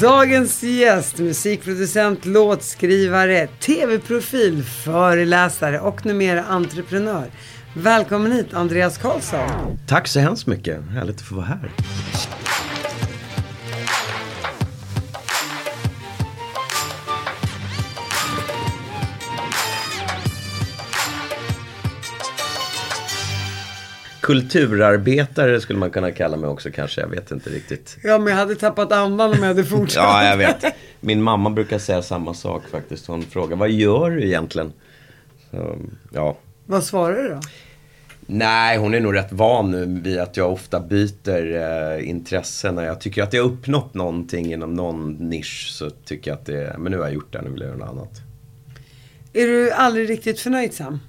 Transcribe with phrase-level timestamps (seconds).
[0.00, 7.24] Dagens gäst, musikproducent, låtskrivare, tv-profil, föreläsare och numera entreprenör.
[7.74, 9.78] Välkommen hit Andreas Karlsson.
[9.86, 10.82] Tack så hemskt mycket.
[10.90, 11.70] Härligt att få vara här.
[24.26, 27.00] Kulturarbetare skulle man kunna kalla mig också kanske.
[27.00, 27.98] Jag vet inte riktigt.
[28.02, 30.04] Ja, men jag hade tappat andan om jag hade fortsatt.
[30.04, 30.64] ja, jag vet.
[31.00, 33.06] Min mamma brukar säga samma sak faktiskt.
[33.06, 34.72] Hon frågar, vad gör du egentligen?
[35.50, 35.78] Så,
[36.12, 36.36] ja.
[36.66, 37.40] Vad svarar du då?
[38.20, 42.72] Nej, hon är nog rätt van nu vid att jag ofta byter eh, intresse.
[42.72, 46.46] När jag tycker att jag har uppnått någonting inom någon nisch så tycker jag att
[46.46, 48.20] det, men nu har jag gjort det, nu vill jag göra något annat.
[49.32, 51.00] Är du aldrig riktigt förnöjsam?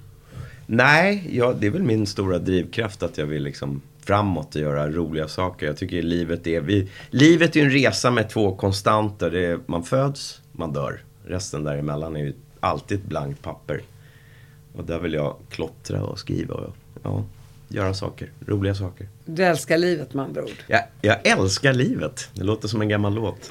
[0.70, 4.90] Nej, ja, det är väl min stora drivkraft att jag vill liksom framåt och göra
[4.90, 5.66] roliga saker.
[5.66, 9.30] Jag tycker livet är, vi, livet är en resa med två konstanter.
[9.30, 11.00] Det är, man föds, man dör.
[11.24, 13.82] Resten däremellan är ju alltid ett blankt papper.
[14.72, 17.24] Och där vill jag klottra och skriva och ja,
[17.68, 19.08] göra saker, roliga saker.
[19.24, 20.64] Du älskar livet med andra ord?
[20.66, 22.28] Jag, jag älskar livet.
[22.34, 23.50] Det låter som en gammal låt.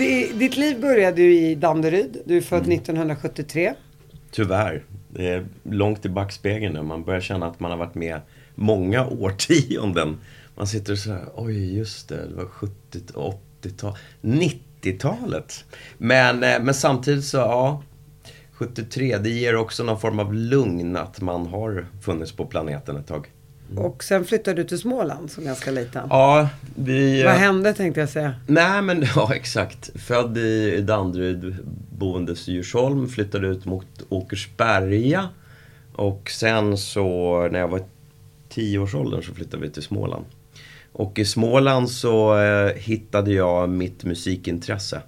[0.00, 2.22] Det, ditt liv började ju i Danderyd.
[2.24, 3.74] Du är född 1973.
[4.30, 4.84] Tyvärr.
[5.08, 6.82] Det är långt i backspegeln nu.
[6.82, 8.20] Man börjar känna att man har varit med
[8.54, 10.16] många årtionden.
[10.56, 12.74] Man sitter så här, oj just det, det var 70
[13.62, 15.64] 80-tal, 90-talet.
[15.98, 17.82] Men, eh, men samtidigt så, ja,
[18.52, 23.06] 73, det ger också någon form av lugn att man har funnits på planeten ett
[23.06, 23.26] tag.
[23.76, 26.06] Och sen flyttade du till Småland som ganska liten.
[26.10, 27.22] Ja, vi...
[27.22, 28.34] Vad hände tänkte jag säga?
[28.46, 29.90] Nej men ja, exakt.
[29.94, 31.56] Född i Danderyd,
[31.98, 35.28] boendes i Djursholm, flyttade ut mot Åkersberga.
[35.94, 37.82] Och sen så, när jag var
[38.48, 40.24] tio års åldern så flyttade vi till Småland.
[40.92, 45.02] Och i Småland så eh, hittade jag mitt musikintresse.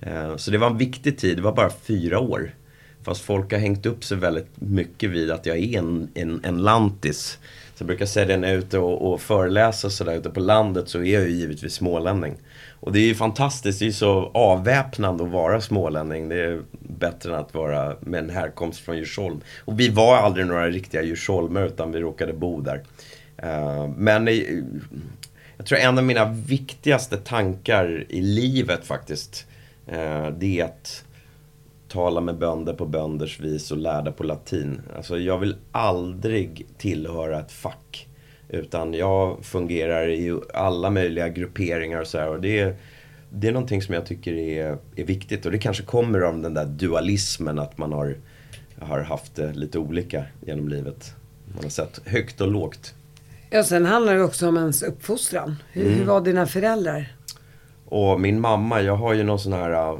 [0.00, 2.54] Eh, så det var en viktig tid, det var bara fyra år.
[3.02, 6.62] Fast folk har hängt upp sig väldigt mycket vid att jag är en, en, en
[6.62, 7.38] lantis.
[7.78, 10.40] Så jag brukar säga det när jag är ute och, och föreläser sådär ute på
[10.40, 12.34] landet så är jag ju givetvis smålänning.
[12.80, 16.28] Och det är ju fantastiskt, det är ju så avväpnande att vara smålänning.
[16.28, 19.40] Det är bättre än att vara med en härkomst från Djursholm.
[19.64, 22.82] Och vi var aldrig några riktiga Djursholmare utan vi råkade bo där.
[23.36, 24.26] Eh, men
[25.56, 29.46] jag tror en av mina viktigaste tankar i livet faktiskt,
[29.86, 31.04] eh, det är att
[31.88, 34.80] tala med bönder på bönders vis och lärda på latin.
[34.96, 38.08] Alltså jag vill aldrig tillhöra ett fack.
[38.48, 42.28] Utan jag fungerar i alla möjliga grupperingar och så här.
[42.28, 42.76] Och det är,
[43.30, 45.46] det är någonting som jag tycker är, är viktigt.
[45.46, 48.16] Och det kanske kommer av den där dualismen att man har,
[48.80, 51.14] har haft det lite olika genom livet.
[51.54, 52.94] Man har sett högt och lågt.
[53.50, 55.56] Ja, sen handlar det också om ens uppfostran.
[55.72, 55.98] Hur, Mm.
[55.98, 57.12] hur var dina föräldrar?
[57.90, 59.98] Och min mamma, jag har ju någon sån här, äh,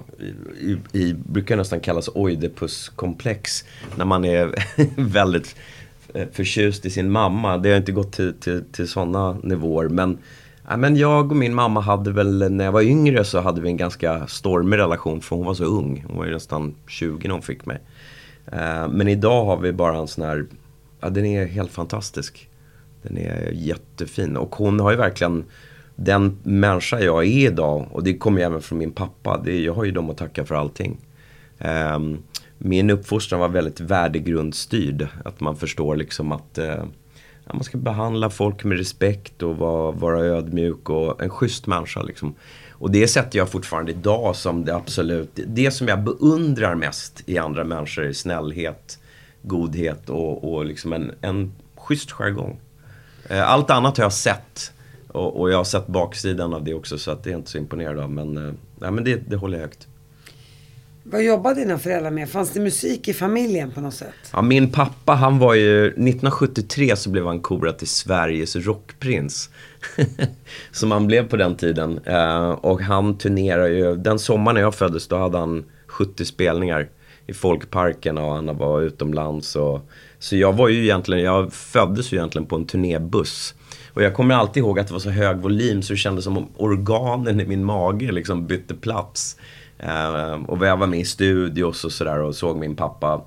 [0.61, 3.65] i, i, brukar nästan kallas oidipuskomplex.
[3.97, 4.65] När man är
[4.97, 5.57] väldigt
[6.15, 7.59] eh, förtjust i sin mamma.
[7.59, 9.89] Det har inte gått till, till, till sådana nivåer.
[9.89, 10.19] Men,
[10.69, 13.69] ja, men jag och min mamma hade väl, när jag var yngre så hade vi
[13.69, 15.21] en ganska stormig relation.
[15.21, 16.05] För hon var så ung.
[16.09, 17.79] Hon var ju nästan 20 när hon fick mig.
[18.53, 20.47] Uh, Men idag har vi bara en sån här,
[21.01, 22.49] ja den är helt fantastisk.
[23.03, 24.37] Den är jättefin.
[24.37, 25.45] Och hon har ju verkligen
[26.01, 29.75] den människa jag är idag, och det kommer ju även från min pappa, det, jag
[29.75, 30.97] har ju dem att tacka för allting.
[31.59, 32.19] Um,
[32.59, 35.09] min uppfostran var väldigt värdegrundsstyrd.
[35.25, 36.85] Att man förstår liksom att eh,
[37.53, 42.03] man ska behandla folk med respekt och vara, vara ödmjuk och en schysst människa.
[42.03, 42.35] Liksom.
[42.71, 47.39] Och det sätter jag fortfarande idag som det absolut, det som jag beundrar mest i
[47.39, 48.99] andra människor är snällhet,
[49.43, 52.61] godhet och, och liksom en, en schysst jargong.
[53.29, 54.73] Eh, allt annat har jag sett.
[55.09, 57.59] Och, och jag har sett baksidan av det också så att det är inte så
[57.59, 58.11] imponerad av.
[58.11, 59.89] Men, eh, nej, men det, det håller jag högt.
[61.11, 62.29] Vad jobbade dina föräldrar med?
[62.29, 64.15] Fanns det musik i familjen på något sätt?
[64.33, 69.51] Ja, min pappa han var ju, 1973 så blev han korad till Sveriges rockprins.
[70.73, 72.01] Som han blev på den tiden.
[72.05, 76.89] Eh, och han turnerade ju, den sommaren när jag föddes då hade han 70 spelningar
[77.27, 79.57] i folkparken och han var utomlands.
[79.57, 79.81] Och,
[80.19, 83.55] så jag var ju egentligen, jag föddes ju egentligen på en turnébuss.
[83.89, 86.37] Och jag kommer alltid ihåg att det var så hög volym så det kändes som
[86.37, 89.37] om organen i min mage liksom bytte plats.
[89.83, 93.25] Uh, och jag var med i studios och sådär och såg min pappa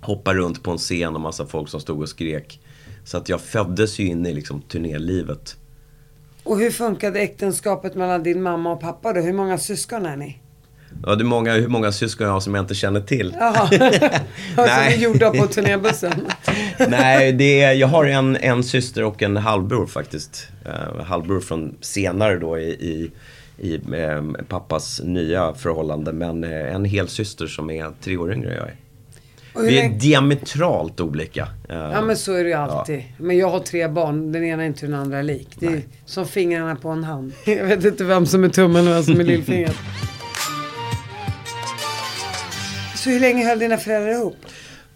[0.00, 2.60] hoppa runt på en scen och massa folk som stod och skrek.
[3.04, 5.56] Så att jag föddes ju in i liksom turnélivet.
[6.44, 9.20] Och hur funkade äktenskapet mellan din mamma och pappa då?
[9.20, 10.40] Hur många syskon är ni?
[11.06, 13.36] Ja, det många, hur många syskon jag har som jag inte känner till.
[13.38, 13.66] Jaha,
[14.54, 16.12] som är gjorda på turnébussen.
[16.88, 20.48] Nej, det är, jag har en, en syster och en halvbror faktiskt.
[20.66, 23.10] Uh, halvbror från senare då i, i
[23.58, 26.12] i eh, pappas nya förhållande.
[26.12, 28.76] Men eh, en hel syster som är tre år yngre än jag är.
[29.68, 31.48] Vi är diametralt olika.
[31.68, 32.98] Eh, ja men så är det ju alltid.
[32.98, 33.24] Ja.
[33.24, 34.32] Men jag har tre barn.
[34.32, 35.48] Den ena är inte den andra lik.
[35.58, 35.88] Det är Nej.
[36.04, 37.32] som fingrarna på en hand.
[37.44, 39.76] Jag vet inte vem som är tummen och vem som är lillfingret.
[43.06, 44.36] Så hur länge höll dina föräldrar ihop?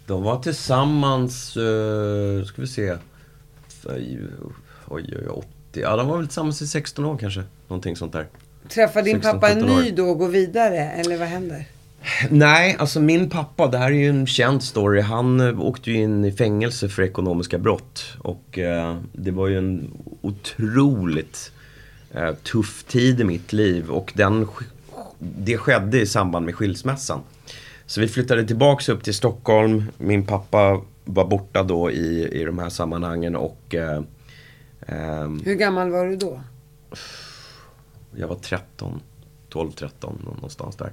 [0.05, 2.97] De var tillsammans, uh, ska vi se,
[3.85, 4.19] oj,
[4.87, 7.43] oj, 80, ja de var väl tillsammans i 16 år kanske.
[7.67, 8.27] Någonting sånt där.
[8.69, 10.77] Träffar din pappa en ny då och går vidare?
[10.77, 11.65] Eller vad händer?
[12.29, 15.01] Nej, alltså min pappa, det här är ju en känd story.
[15.01, 18.03] Han eh, åkte ju in i fängelse för ekonomiska brott.
[18.19, 19.91] Och eh, det var ju en
[20.21, 21.51] otroligt
[22.11, 23.89] eh, tuff tid i mitt liv.
[23.89, 24.47] Och den,
[25.19, 27.19] det skedde i samband med skilsmässan.
[27.91, 29.83] Så vi flyttade tillbaks upp till Stockholm.
[29.97, 33.75] Min pappa var borta då i, i de här sammanhangen och...
[33.75, 34.01] Eh,
[34.87, 36.41] ehm, Hur gammal var du då?
[38.15, 39.01] jag var 13,
[39.49, 40.91] 12, 13 någonstans där.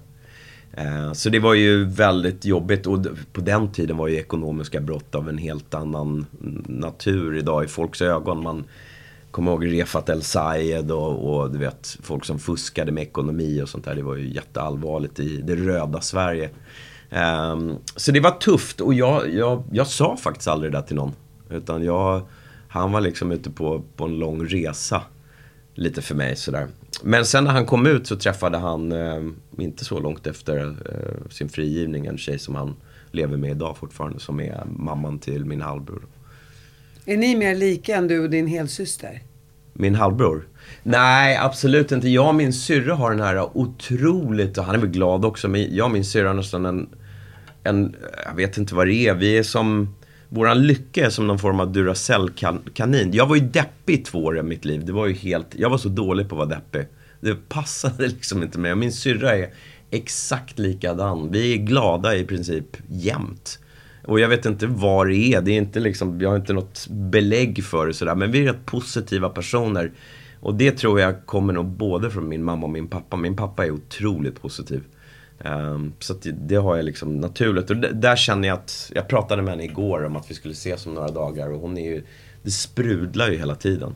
[0.73, 5.15] Eh, så det var ju väldigt jobbigt och på den tiden var ju ekonomiska brott
[5.15, 6.27] av en helt annan
[6.67, 8.43] natur idag i folks ögon.
[8.43, 8.65] Man
[9.31, 13.69] kommer ihåg Refat El Sayed och, och, du vet folk som fuskade med ekonomi och
[13.69, 13.95] sånt där.
[13.95, 16.50] Det var ju jätteallvarligt i det röda Sverige.
[17.10, 20.96] Um, så det var tufft och jag, jag, jag sa faktiskt aldrig det där till
[20.96, 21.12] någon.
[21.50, 22.22] Utan jag,
[22.69, 25.02] han var liksom ute på, på en lång resa.
[25.75, 26.69] Lite för mig sådär.
[27.02, 29.22] Men sen när han kom ut så träffade han, eh,
[29.58, 32.76] inte så långt efter eh, sin frigivning, en tjej som han
[33.11, 34.20] lever med idag fortfarande.
[34.20, 36.06] Som är mamman till min halvbror.
[37.04, 39.22] Är ni mer lika än du och din helsyster?
[39.72, 40.49] Min halvbror?
[40.82, 42.09] Nej, absolut inte.
[42.09, 45.76] Jag och min syrra har den här otroligt, och han är väl glad också, men
[45.76, 46.88] jag och min syrra har nästan en,
[47.62, 49.15] en, jag vet inte vad det är.
[49.15, 49.94] Vi är som
[50.29, 53.12] Våran lycka är som någon form av Duracell-kanin.
[53.12, 54.85] Jag var ju deppig i två år i mitt liv.
[54.85, 56.87] Det var ju helt, jag var så dålig på att vara deppig.
[57.21, 58.75] Det passade liksom inte mig.
[58.75, 59.49] Min syrra är
[59.91, 61.32] exakt likadan.
[61.32, 63.59] Vi är glada i princip jämt.
[64.05, 65.41] Och jag vet inte vad det är.
[65.41, 68.14] Det är inte liksom, jag har inte något belägg för det sådär.
[68.14, 69.93] Men vi är rätt positiva personer.
[70.40, 73.17] Och det tror jag kommer nog både från min mamma och min pappa.
[73.17, 74.85] Min pappa är otroligt positiv.
[75.44, 77.70] Um, så det, det, har jag liksom naturligt.
[77.70, 80.87] Och där känner jag att, jag pratade med henne igår om att vi skulle ses
[80.87, 82.02] om några dagar och hon är ju,
[82.42, 83.95] det sprudlar ju hela tiden.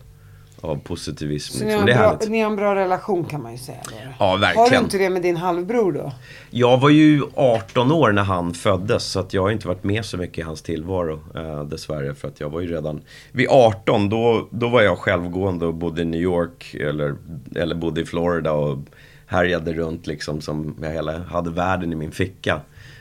[0.64, 1.59] Av positivism.
[1.59, 3.95] Så ni har, bra, ni har en bra relation kan man ju säga då.
[4.19, 4.59] Ja, verkligen.
[4.59, 6.12] Har du inte det med din halvbror då?
[6.50, 9.04] Jag var ju 18 år när han föddes.
[9.04, 11.21] Så att jag har inte varit med så mycket i hans tillvaro.
[11.35, 12.14] Eh, dessvärre.
[12.14, 13.00] För att jag var ju redan...
[13.33, 16.75] Vid 18 då, då var jag självgående och bodde i New York.
[16.75, 17.14] Eller,
[17.57, 18.52] eller bodde i Florida.
[18.52, 18.78] Och
[19.26, 22.61] härjade runt liksom som jag hela, hade världen i min ficka.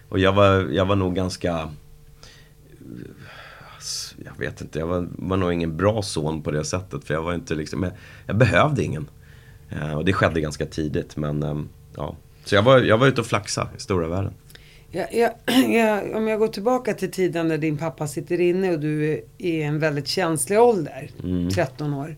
[0.10, 1.70] Och jag var, jag var nog ganska...
[4.25, 7.03] Jag vet inte, jag var, var nog ingen bra son på det sättet.
[7.03, 7.91] För jag var inte liksom, jag,
[8.25, 9.09] jag behövde ingen.
[9.69, 11.61] Eh, och det skedde ganska tidigt men eh,
[11.95, 12.15] ja.
[12.45, 14.33] Så jag var, jag var ute och flaxa i stora världen.
[14.91, 15.35] Ja, ja,
[15.67, 19.21] ja, om jag går tillbaka till tiden när din pappa sitter inne och du är
[19.37, 21.49] i en väldigt känslig ålder, mm.
[21.49, 22.15] 13 år.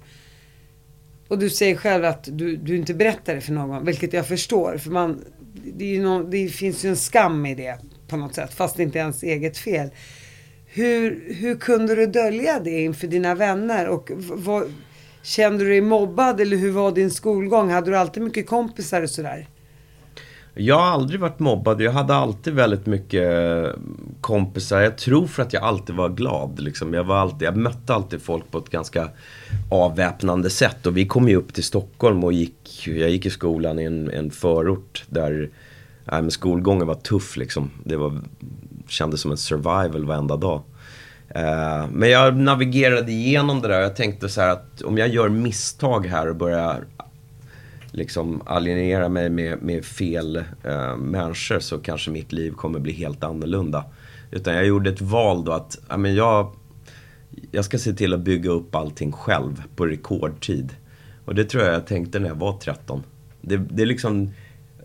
[1.27, 4.77] Och du säger själv att du, du inte berättar det för någon, vilket jag förstår.
[4.77, 5.21] För man,
[5.73, 8.99] det, någon, det, finns ju en skam i det på något sätt, fast det inte
[8.99, 9.89] är ens eget fel.
[10.75, 13.87] Hur, hur kunde du dölja det inför dina vänner?
[13.87, 14.73] Och vad,
[15.21, 17.69] kände du dig mobbad eller hur var din skolgång?
[17.71, 19.47] Hade du alltid mycket kompisar och sådär?
[20.55, 21.81] Jag har aldrig varit mobbad.
[21.81, 23.71] Jag hade alltid väldigt mycket eh,
[24.21, 24.81] kompisar.
[24.81, 26.59] Jag tror för att jag alltid var glad.
[26.59, 26.93] Liksom.
[26.93, 29.09] Jag, var alltid, jag mötte alltid folk på ett ganska
[29.71, 30.85] avväpnande sätt.
[30.85, 34.09] Och vi kom ju upp till Stockholm och gick, jag gick i skolan i en,
[34.09, 35.49] en förort där
[36.05, 37.37] nej, men skolgången var tuff.
[37.37, 37.71] Liksom.
[37.83, 38.21] Det var
[38.87, 40.61] kändes som en survival varenda dag.
[41.29, 43.79] Eh, men jag navigerade igenom det där.
[43.79, 46.85] Jag tänkte så här att om jag gör misstag här och börjar
[47.91, 53.23] liksom alienera mig med, med fel eh, människor så kanske mitt liv kommer bli helt
[53.23, 53.85] annorlunda.
[54.31, 56.55] Utan jag gjorde ett val då att ja, men jag,
[57.51, 60.75] jag ska se till att bygga upp allting själv på rekordtid.
[61.25, 63.03] Och det tror jag jag tänkte när jag var 13.
[63.41, 64.31] Det, det, är liksom,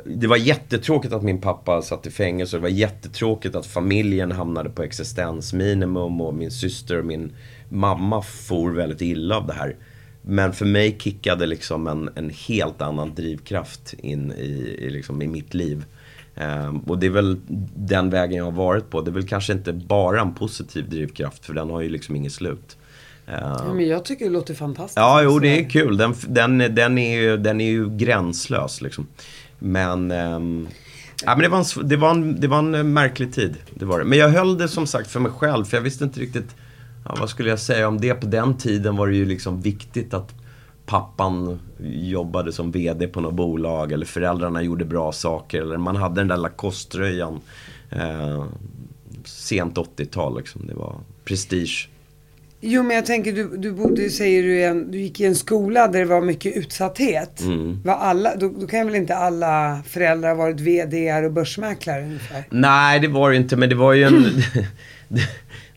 [0.05, 2.57] det var jättetråkigt att min pappa satt i fängelse.
[2.57, 7.33] Det var jättetråkigt att familjen hamnade på existensminimum och min syster och min
[7.69, 9.76] mamma for väldigt illa av det här.
[10.23, 15.26] Men för mig kickade liksom en, en helt annan drivkraft in i, i, liksom, i
[15.26, 15.85] mitt liv.
[16.35, 17.37] Um, och det är väl
[17.76, 19.00] den vägen jag har varit på.
[19.00, 22.33] Det är väl kanske inte bara en positiv drivkraft för den har ju liksom inget
[22.33, 22.76] slut.
[23.28, 24.97] Uh, ja, men jag tycker det låter fantastiskt.
[24.97, 25.97] Ja, jo det är kul.
[25.97, 29.07] Den, den, den, är, ju, den är ju gränslös liksom.
[29.59, 30.69] Men, um,
[31.25, 33.57] ja, men det, var en, det, var en, det var en märklig tid.
[33.75, 34.05] Det var det.
[34.05, 36.57] Men jag höll det som sagt för mig själv för jag visste inte riktigt
[37.05, 38.15] ja, vad skulle jag säga om det?
[38.15, 40.35] På den tiden var det ju liksom viktigt att
[40.87, 41.61] pappan
[41.93, 45.62] jobbade som VD på något bolag eller föräldrarna gjorde bra saker.
[45.62, 47.41] Eller man hade den där Lacoste-tröjan.
[47.91, 48.45] Eh,
[49.25, 50.67] sent 80-tal liksom.
[50.67, 51.88] Det var prestige.
[52.61, 55.88] Jo men jag tänker, du, du bodde, säger du, en, du gick i en skola
[55.88, 57.41] där det var mycket utsatthet.
[57.41, 57.81] Mm.
[57.85, 62.45] Var alla, då, då kan väl inte alla föräldrar ha varit VD och börsmäklare ungefär?
[62.50, 64.25] Nej det var det inte, men det var ju en...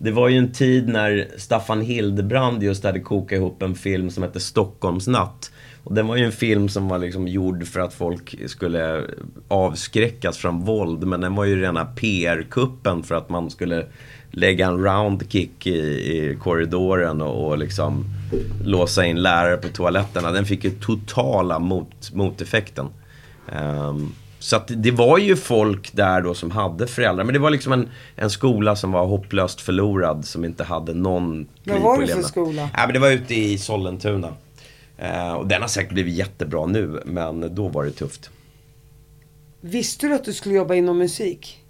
[0.03, 4.23] Det var ju en tid när Staffan Hildebrand just hade kokat ihop en film som
[4.23, 5.51] hette Stockholmsnatt.
[5.83, 9.03] Och den var ju en film som var liksom gjord för att folk skulle
[9.47, 11.07] avskräckas från våld.
[11.07, 13.85] Men den var ju rena PR-kuppen för att man skulle
[14.31, 18.05] lägga en roundkick i, i korridoren och, och liksom
[18.65, 20.31] låsa in lärare på toaletterna.
[20.31, 22.89] Den fick ju totala mot, moteffekten.
[23.55, 27.23] Um, så att det var ju folk där då som hade föräldrar.
[27.23, 30.25] Men det var liksom en, en skola som var hopplöst förlorad.
[30.25, 32.69] Som inte hade någon Vad var det för skola?
[32.73, 34.33] Ja, men det var ute i Sollentuna.
[34.97, 37.01] Eh, och den har säkert blivit jättebra nu.
[37.05, 38.29] Men då var det tufft.
[39.61, 41.60] Visste du att du skulle jobba inom musik?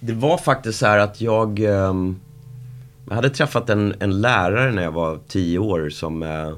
[0.00, 1.60] Det var faktiskt så här att jag...
[1.60, 1.94] Eh,
[3.08, 6.22] jag hade träffat en, en lärare när jag var tio år som...
[6.22, 6.52] Eh,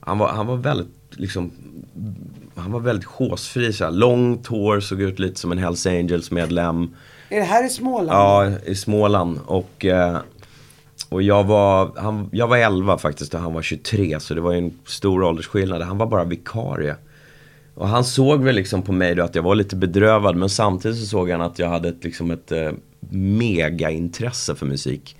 [0.00, 1.52] han, var, han var väldigt liksom
[2.54, 3.72] han var väldigt håsfri.
[3.72, 3.90] Så här.
[3.90, 6.94] Långt hår, såg ut lite som en Hells Angels-medlem.
[7.28, 8.10] Är det här i Småland?
[8.10, 9.40] Ja, i Småland.
[9.46, 10.18] Och, eh,
[11.08, 14.20] och jag, var, han, jag var 11 faktiskt och han var 23.
[14.20, 15.82] Så det var en stor åldersskillnad.
[15.82, 16.96] Han var bara vikarie.
[17.76, 20.36] Och han såg väl liksom på mig då att jag var lite bedrövad.
[20.36, 22.72] Men samtidigt så såg han att jag hade ett, liksom ett eh,
[23.10, 25.16] megaintresse för musik.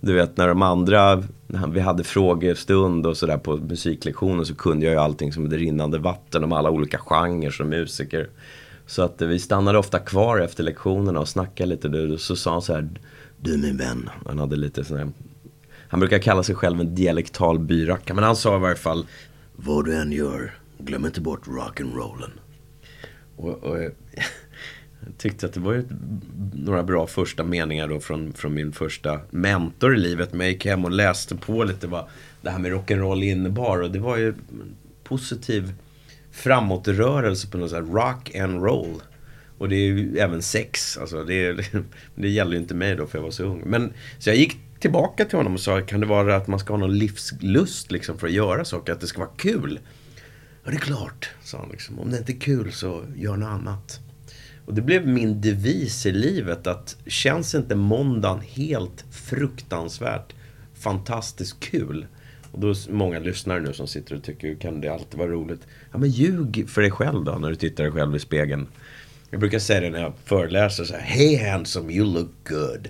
[0.00, 4.86] Du vet när de andra, när vi hade frågestund och sådär på musiklektionen så kunde
[4.86, 8.28] jag ju allting som ett rinnande vatten om alla olika genrer som musiker.
[8.86, 11.88] Så att eh, vi stannade ofta kvar efter lektionerna och snackade lite.
[11.88, 12.88] Då, så sa han så här,
[13.40, 14.10] du min vän.
[14.26, 15.08] Han hade lite sån här,
[15.88, 18.14] han brukar kalla sig själv en dialektal byracka.
[18.14, 19.06] Men han sa i varje fall,
[19.56, 22.30] vad du än gör, glöm inte bort rock'n'rollen.
[23.36, 23.90] Och, och eh,
[25.06, 25.84] jag tyckte att det var ju
[26.54, 30.32] några bra första meningar då från, från min första mentor i livet.
[30.32, 32.04] Men jag gick hem och läste på lite vad
[32.42, 33.82] det här med rock'n'roll innebar.
[33.82, 34.34] Och det var ju
[35.04, 35.74] positiv
[36.30, 37.84] framåtrörelse på något sätt.
[37.90, 39.02] Rock and roll.
[39.58, 40.98] Och det är ju även sex.
[40.98, 41.64] Alltså det, det,
[42.14, 43.62] det gäller ju inte mig då för jag var så ung.
[43.66, 46.72] Men, så jag gick tillbaka till honom och sa, kan det vara att man ska
[46.72, 48.92] ha någon livslust liksom för att göra saker?
[48.92, 49.78] Att det ska vara kul?
[50.66, 51.68] Ja, det är klart, sa han.
[51.70, 51.98] Liksom.
[51.98, 54.00] Om det inte är kul så gör något annat.
[54.64, 60.34] Och det blev min devis i livet att känns inte måndagen helt fruktansvärt
[60.74, 62.06] fantastiskt kul?
[62.52, 65.30] Och då är det många lyssnare nu som sitter och tycker, kan det alltid vara
[65.30, 65.60] roligt?
[65.92, 68.66] Ja men ljug för dig själv då, när du tittar dig själv i spegeln.
[69.30, 72.88] Jag brukar säga det när jag föreläser så här, Hey handsome, you look good.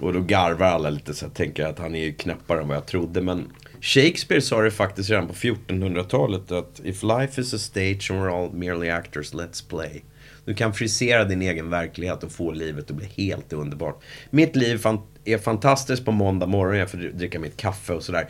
[0.00, 2.76] Och då garvar alla lite så här, tänker att han är ju knäppare än vad
[2.76, 3.22] jag trodde.
[3.22, 3.46] Men
[3.84, 8.42] Shakespeare sa det faktiskt redan på 1400-talet att If life is a stage and we're
[8.42, 10.02] all merely actors, let's play.
[10.44, 14.02] Du kan frisera din egen verklighet och få livet att bli helt underbart.
[14.30, 14.86] Mitt liv
[15.24, 16.76] är fantastiskt på måndag morgon.
[16.76, 18.28] Jag får dricka mitt kaffe och sådär.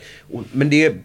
[0.51, 0.95] Men det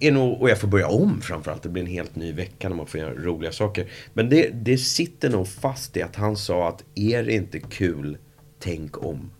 [0.00, 1.62] är nog, och jag får börja om framförallt.
[1.62, 3.90] Det blir en helt ny vecka när man får göra roliga saker.
[4.12, 8.18] Men det, det sitter nog fast i att han sa att är det inte kul,
[8.58, 9.30] tänk om.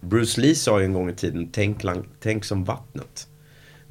[0.00, 1.82] Bruce Lee sa ju en gång i tiden, tänk,
[2.20, 3.26] tänk som vattnet.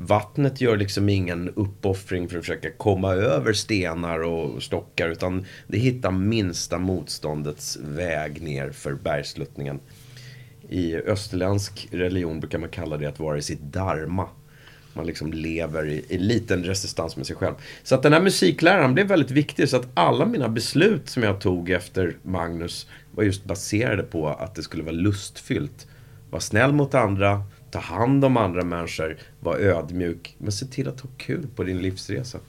[0.02, 5.78] Vattnet gör liksom ingen uppoffring för att försöka komma över stenar och stockar utan det
[5.78, 9.80] hittar minsta motståndets väg ner för bergsluttningen.
[10.70, 14.30] I österländsk religion brukar man kalla det att vara i sitt dharma.
[14.94, 17.56] Man liksom lever i, i liten resistans med sig själv.
[17.84, 19.70] Så att den här musikläraren blev väldigt viktig.
[19.70, 24.56] Så att alla mina beslut som jag tog efter Magnus var just baserade på att
[24.56, 25.88] det skulle vara lustfyllt.
[26.30, 30.36] Var snäll mot andra, ta hand om andra människor, var ödmjuk.
[30.38, 32.40] Men se till att ha kul på din livsresa.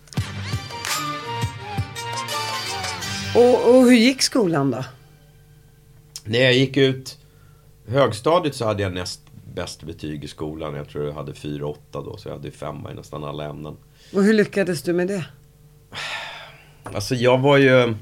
[3.34, 4.84] Och, och hur gick skolan då?
[6.24, 7.18] När jag gick ut
[7.86, 9.20] högstadiet så hade jag näst
[9.54, 10.74] bäst betyg i skolan.
[10.74, 13.76] Jag tror jag hade 4-8 då, så jag hade femma i nästan alla ämnen.
[14.14, 15.26] Och hur lyckades du med det?
[16.82, 17.94] Alltså jag var ju...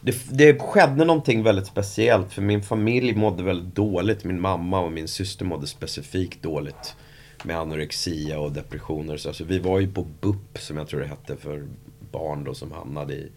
[0.00, 4.24] Det, det skedde någonting väldigt speciellt för min familj mådde väldigt dåligt.
[4.24, 6.96] Min mamma och min syster mådde specifikt dåligt.
[7.44, 9.16] Med anorexia och depressioner.
[9.16, 11.66] Så alltså, vi var ju på BUP som jag tror det hette för
[12.12, 13.28] barn då som hamnade i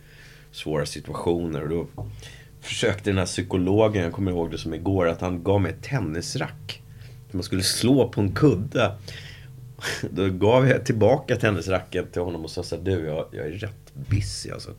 [0.51, 1.62] svåra situationer.
[1.62, 1.88] Och då
[2.62, 5.84] försökte den här psykologen, jag kommer ihåg det som igår, att han gav mig ett
[5.84, 6.82] tennisrack.
[7.32, 8.96] Man skulle slå på en kudde.
[10.10, 13.51] Då gav jag tillbaka tennisracket till honom och sa så här, du jag, jag är
[13.51, 14.72] rätt busy alltså.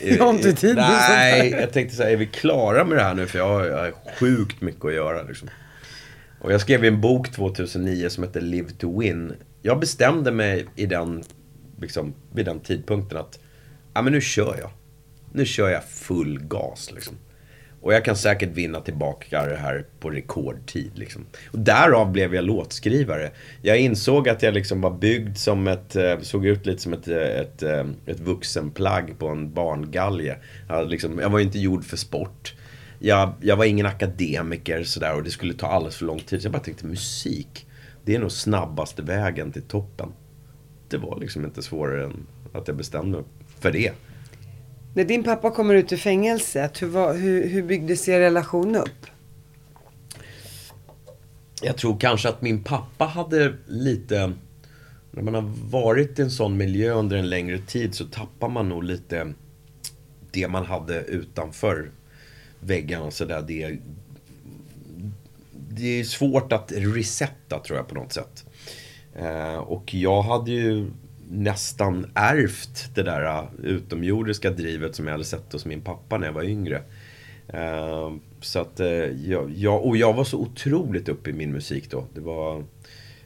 [0.00, 0.76] Jag har inte tid.
[0.76, 3.26] Nej, jag tänkte så här, är vi klara med det här nu?
[3.26, 5.48] För jag har, jag har sjukt mycket att göra liksom.
[6.40, 9.32] Och jag skrev en bok 2009 som heter Live to Win.
[9.62, 11.24] Jag bestämde mig i den,
[11.80, 13.38] liksom, vid den tidpunkten att,
[13.94, 14.70] ja men nu kör jag.
[15.32, 17.16] Nu kör jag full gas liksom.
[17.82, 20.90] Och jag kan säkert vinna tillbaka det här på rekordtid.
[20.94, 21.26] Liksom.
[21.52, 23.30] Och därav blev jag låtskrivare.
[23.62, 27.08] Jag insåg att jag liksom var byggd som ett, eh, såg ut lite som ett,
[27.08, 30.36] eh, ett, eh, ett vuxenplagg på en barngalge.
[30.68, 32.54] Jag, liksom, jag var ju inte gjord för sport.
[32.98, 36.42] Jag, jag var ingen akademiker sådär och det skulle ta alldeles för lång tid.
[36.42, 37.66] Så jag bara tänkte musik,
[38.04, 40.12] det är nog snabbaste vägen till toppen.
[40.88, 43.26] Det var liksom inte svårare än att jag bestämde mig
[43.60, 43.92] för det.
[44.94, 49.06] När din pappa kommer ut ur fängelset, hur, var, hur, hur byggdes er relation upp?
[51.62, 54.32] Jag tror kanske att min pappa hade lite...
[55.12, 58.68] När man har varit i en sån miljö under en längre tid så tappar man
[58.68, 59.32] nog lite
[60.30, 61.90] det man hade utanför
[62.60, 63.10] väggarna.
[63.10, 63.78] Så det,
[65.70, 68.44] det är svårt att resetta tror jag på något sätt.
[69.16, 70.90] Eh, och jag hade ju
[71.30, 76.26] nästan ärvt det där äh, utomjordiska drivet som jag hade sett hos min pappa när
[76.26, 76.82] jag var yngre.
[77.48, 81.90] Ehm, så att, äh, jag, jag, och jag var så otroligt uppe i min musik
[81.90, 82.04] då.
[82.14, 82.64] Det var,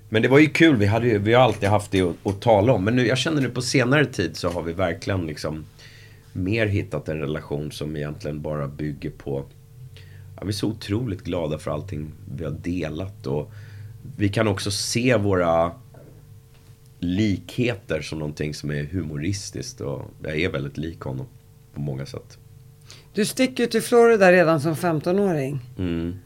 [0.09, 2.73] men det var ju kul, vi, hade vi har alltid haft det att, att tala
[2.73, 2.85] om.
[2.85, 5.65] Men nu, jag känner nu på senare tid så har vi verkligen liksom
[6.33, 9.45] mer hittat en relation som egentligen bara bygger på
[10.37, 13.53] Ja, vi är så otroligt glada för allting vi har delat och
[14.17, 15.73] vi kan också se våra
[17.05, 21.27] likheter som någonting som är humoristiskt och jag är väldigt lik honom
[21.75, 22.39] på många sätt.
[23.13, 25.61] Du sticker till Florida redan som 15-åring.
[25.79, 26.17] Mm.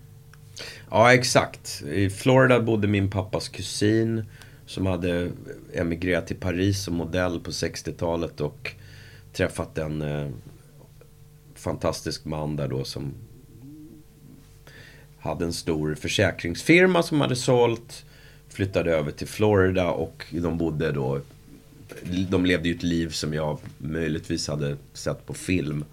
[0.91, 1.83] Ja, exakt.
[1.83, 4.25] I Florida bodde min pappas kusin
[4.67, 5.31] som hade
[5.75, 8.73] emigrerat till Paris som modell på 60-talet och
[9.33, 10.29] träffat en eh,
[11.55, 13.15] fantastisk man där då som
[15.19, 18.05] hade en stor försäkringsfirma som hade sålt
[18.59, 21.21] flyttade över till Florida och de bodde då
[22.31, 25.85] de levde ju ett liv som jag möjligtvis hade sett på film.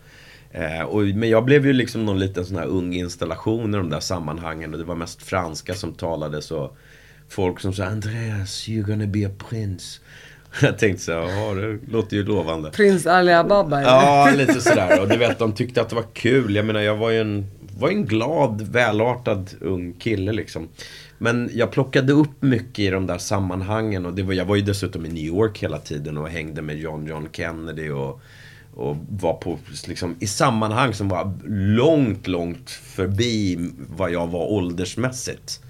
[0.52, 3.90] Eh, och, men jag blev ju liksom någon liten sån här ung installation i de
[3.90, 6.78] där sammanhangen och det var mest franska som talades och
[7.30, 10.00] folk som sa Andreas, you're gonna be a prince.
[10.62, 12.72] Jag tänkte så ja det låter ju lovande.
[12.72, 13.90] Prins Ali Ababa eller?
[13.90, 15.02] Ja, lite sådär.
[15.02, 16.56] Och du vet, de tyckte att det var kul.
[16.56, 17.46] Jag menar, jag var ju en,
[17.80, 20.70] var en glad, välartad ung kille liksom.
[21.18, 24.62] Men jag plockade upp mycket i de där sammanhangen och det var, jag var ju
[24.62, 28.22] dessutom i New York hela tiden och hängde med John John Kennedy och,
[28.74, 31.34] och var på, liksom, i sammanhang som var
[31.78, 35.62] långt, långt förbi vad jag var åldersmässigt.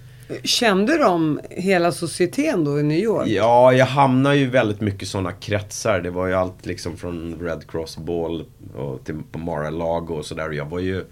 [0.43, 3.27] Kände de hela societeten då i New York?
[3.27, 6.01] Ja, jag hamnade ju väldigt mycket i sådana kretsar.
[6.01, 10.51] Det var ju allt liksom från Red Cross Ball och till på Mar-a-Lago och sådär.
[10.51, 11.05] Jag var ju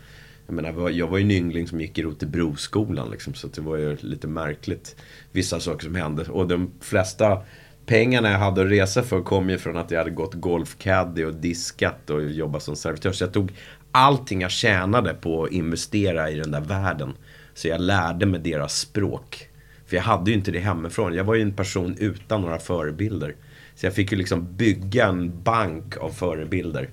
[0.48, 3.78] jag menar, jag var ju en yngling som gick i Rotebroskolan liksom, så det var
[3.78, 4.96] ju lite märkligt
[5.32, 6.24] vissa saker som hände.
[6.24, 7.42] Och de flesta
[7.86, 11.34] pengarna jag hade att resa för kom ju från att jag hade gått golfcaddy och
[11.34, 13.12] diskat och jobbat som servitör.
[13.12, 13.52] Så jag tog
[13.92, 17.14] allting jag tjänade på att investera i den där världen.
[17.54, 19.50] Så jag lärde mig deras språk.
[19.86, 21.14] För jag hade ju inte det hemifrån.
[21.14, 23.36] Jag var ju en person utan några förebilder.
[23.76, 26.90] Så jag fick ju liksom bygga en bank av förebilder.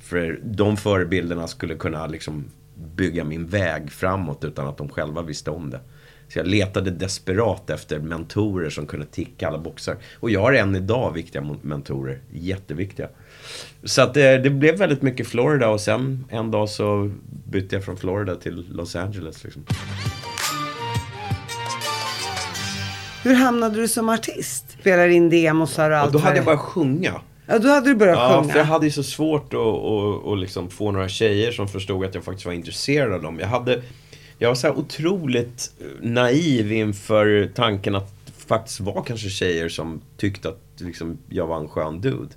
[0.00, 2.44] För de förebilderna skulle kunna liksom
[2.74, 5.80] bygga min väg framåt utan att de själva visste om det.
[6.28, 9.96] Så jag letade desperat efter mentorer som kunde ticka alla boxar.
[10.20, 12.20] Och jag har än idag viktiga mentorer.
[12.32, 13.08] Jätteviktiga.
[13.84, 17.10] Så att det, det, blev väldigt mycket Florida och sen en dag så
[17.46, 19.44] bytte jag från Florida till Los Angeles.
[19.44, 19.64] Liksom.
[23.22, 24.76] Hur hamnade du som artist?
[24.80, 27.20] Spelar in demosar och allt Och då hade jag börjat sjunga.
[27.46, 28.52] Ja, då hade du börjat Ja, sjunga.
[28.52, 32.04] för jag hade ju så svårt att, att, att liksom få några tjejer som förstod
[32.04, 33.38] att jag faktiskt var intresserad av dem.
[33.40, 33.82] Jag, hade,
[34.38, 40.00] jag var så här otroligt naiv inför tanken att det faktiskt var kanske tjejer som
[40.16, 42.34] tyckte att liksom, jag var en skön dude.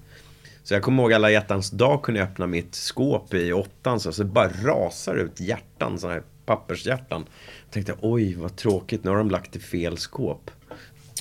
[0.63, 4.11] Så jag kommer ihåg alla hjärtans dag kunde jag öppna mitt skåp i åttan så,
[4.11, 7.25] så det bara rasar ut hjärtan, sådana här pappershjärtan.
[7.65, 10.51] Jag tänkte oj vad tråkigt, nu har de lagt i fel skåp.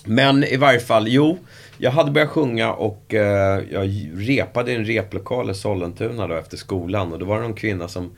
[0.04, 1.38] Men i varje fall, jo.
[1.78, 6.56] Jag hade börjat sjunga och eh, jag repade i en replokal i Sollentuna då efter
[6.56, 7.12] skolan.
[7.12, 8.10] Och då var det någon kvinna som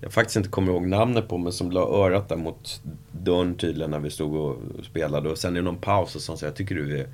[0.00, 2.82] jag faktiskt inte kommer ihåg namnet på, men som la örat där mot
[3.12, 5.30] dörren tydligen när vi stod och spelade.
[5.30, 7.06] Och sen i någon paus så sa hon så här, jag tycker du är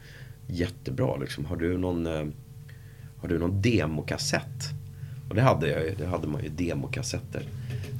[0.46, 1.44] jättebra liksom.
[1.44, 2.26] Har du någon, eh,
[3.18, 4.70] har du någon demokassett?
[5.28, 7.42] Och det hade jag ju, det hade man ju demokassetter.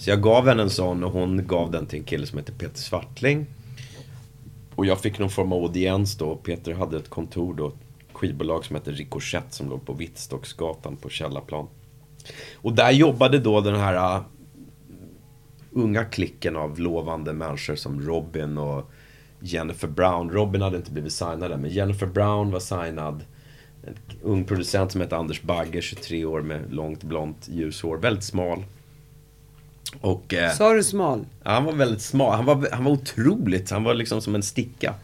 [0.00, 2.52] Så jag gav henne en sån och hon gav den till en kille som heter
[2.52, 3.46] Peter Svartling.
[4.76, 6.36] Och jag fick någon form av audiens då.
[6.36, 7.68] Peter hade ett kontor då.
[7.68, 7.74] Ett
[8.12, 11.68] skivbolag som hette Ricochet som låg på Vittstocksgatan på Källarplan.
[12.54, 14.22] Och där jobbade då den här uh,
[15.72, 18.90] unga klicken av lovande människor som Robin och
[19.40, 20.30] Jennifer Brown.
[20.30, 23.24] Robin hade inte blivit signad där, men Jennifer Brown var signad.
[23.86, 27.96] En ung producent som hette Anders Bagge, 23 år med långt blont ljushår.
[27.96, 28.64] Väldigt smal.
[30.00, 30.34] Och...
[30.34, 31.24] eh, Sa du smal?
[31.44, 32.36] Ja, han var väldigt smal.
[32.36, 34.94] Han var, han var otroligt, han var liksom som en sticka.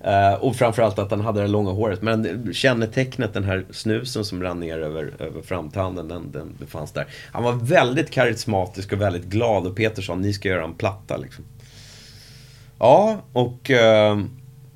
[0.00, 2.02] Eh, och framförallt att han hade det långa håret.
[2.02, 7.06] Men kännetecknet, den här snusen som rann ner över, över framtanden, den, den fanns där.
[7.32, 11.16] Han var väldigt karismatisk och väldigt glad och Peter sa, ni ska göra en platta
[11.16, 11.44] liksom.
[12.78, 14.18] Ja, och eh,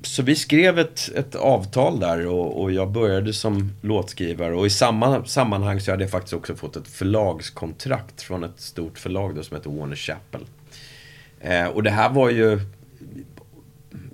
[0.05, 4.55] så vi skrev ett, ett avtal där och, och jag började som låtskrivare.
[4.55, 8.99] Och i samma sammanhang så hade jag faktiskt också fått ett förlagskontrakt från ett stort
[8.99, 10.45] förlag då som heter Warner Chappell.
[11.39, 12.59] Eh, och det här var ju...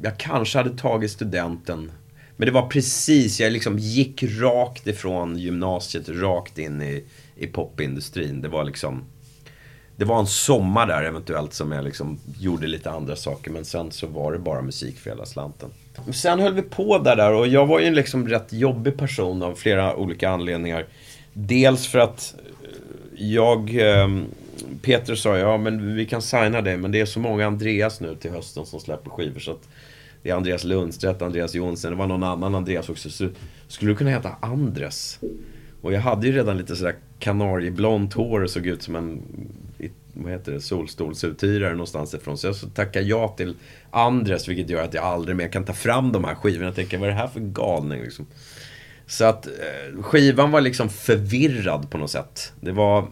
[0.02, 1.92] Jag kanske hade tagit studenten.
[2.38, 7.04] Men det var precis, jag liksom gick rakt ifrån gymnasiet, rakt in i,
[7.36, 8.42] i popindustrin.
[8.42, 9.04] Det var liksom...
[10.00, 13.52] Det var en sommar där eventuellt som jag liksom gjorde lite andra saker.
[13.52, 15.70] Men sen så var det bara musik för hela slanten.
[16.14, 19.44] Sen höll vi på där, där och jag var ju en liksom rätt jobbig person
[19.44, 20.86] av flera olika anledningar.
[21.34, 23.76] Dels för att eh, jag...
[23.76, 24.26] Ehm,
[24.82, 28.16] Peter sa ja men vi kan signa dig men det är så många Andreas nu
[28.16, 29.70] till hösten som släpper skivor så att
[30.24, 33.10] det är Andreas Lundstedt, Andreas Jonsson, det var någon annan Andreas också.
[33.10, 33.30] Så
[33.68, 35.20] skulle du kunna heta Andres?
[35.82, 39.22] Och jag hade ju redan lite sådär kanarieblont hår och såg ut som en
[40.24, 42.38] vad heter det, solstolsuthyrare någonstans ifrån.
[42.38, 43.56] Så jag tackar ja till
[43.92, 46.66] Andres vilket gör att jag aldrig mer kan ta fram de här skivorna.
[46.66, 48.26] Jag tänker, vad är det här för galning liksom?
[49.10, 52.54] Så att eh, skivan var liksom förvirrad på något sätt.
[52.62, 53.08] Det var...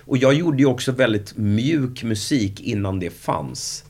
[0.00, 3.84] Och jag gjorde ju också väldigt mjuk musik innan det fanns.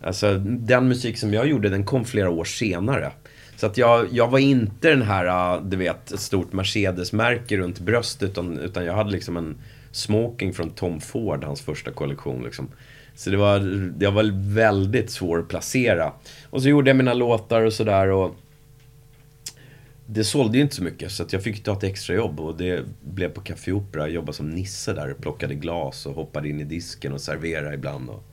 [0.00, 3.12] Alltså den musik som jag gjorde den kom flera år senare.
[3.56, 7.80] Så att jag, jag var inte den här, eh, du vet, ett stort Mercedes-märke runt
[7.80, 8.30] bröstet.
[8.30, 9.56] Utan, utan jag hade liksom en
[9.98, 12.68] smoking från Tom Ford, hans första kollektion liksom.
[13.14, 13.60] Så det var,
[13.98, 16.12] det var väldigt svår att placera.
[16.50, 18.34] Och så gjorde jag mina låtar och sådär och
[20.06, 22.56] det sålde ju inte så mycket så att jag fick ta ett extra jobb och
[22.56, 24.02] det blev på Café Opera.
[24.02, 28.10] Jag jobbade som nisse där plockade glas och hoppade in i disken och serverade ibland.
[28.10, 28.24] Och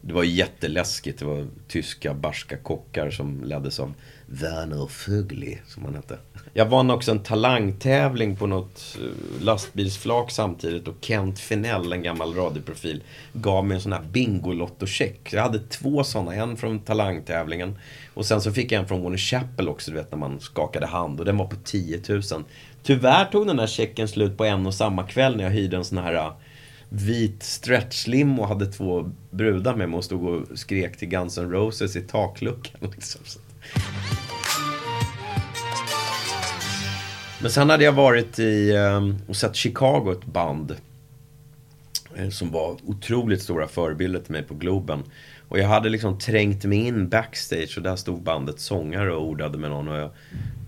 [0.00, 1.18] det var jätteläskigt.
[1.18, 3.94] Det var tyska barska kockar som leddes av
[4.26, 6.18] Werner Fögli, som han hette.
[6.52, 12.34] Jag vann också en talangtävling på något eh, lastbilsflak samtidigt och Kent Finell, en gammal
[12.34, 15.32] radioprofil, gav mig en sån här Bingolotto-check.
[15.32, 17.78] Jag hade två sådana, en från talangtävlingen
[18.14, 20.86] och sen så fick jag en från Warner Chapel också, du vet när man skakade
[20.86, 22.22] hand och den var på 10 000.
[22.82, 25.84] Tyvärr tog den här checken slut på en och samma kväll när jag hyrde en
[25.84, 26.32] sån här eh,
[26.88, 31.50] vit stretchlim och hade två brudar med mig och stod och skrek till Guns N'
[31.50, 32.90] Roses i takluckan.
[32.94, 33.20] Liksom.
[37.42, 40.76] Men sen hade jag varit i ehm, och sett Chicago, ett band.
[42.16, 45.02] Eh, som var otroligt stora förebilder till mig på Globen.
[45.48, 49.58] Och jag hade liksom trängt mig in backstage och där stod bandets sångare och ordade
[49.58, 49.88] med någon.
[49.88, 50.10] Och jag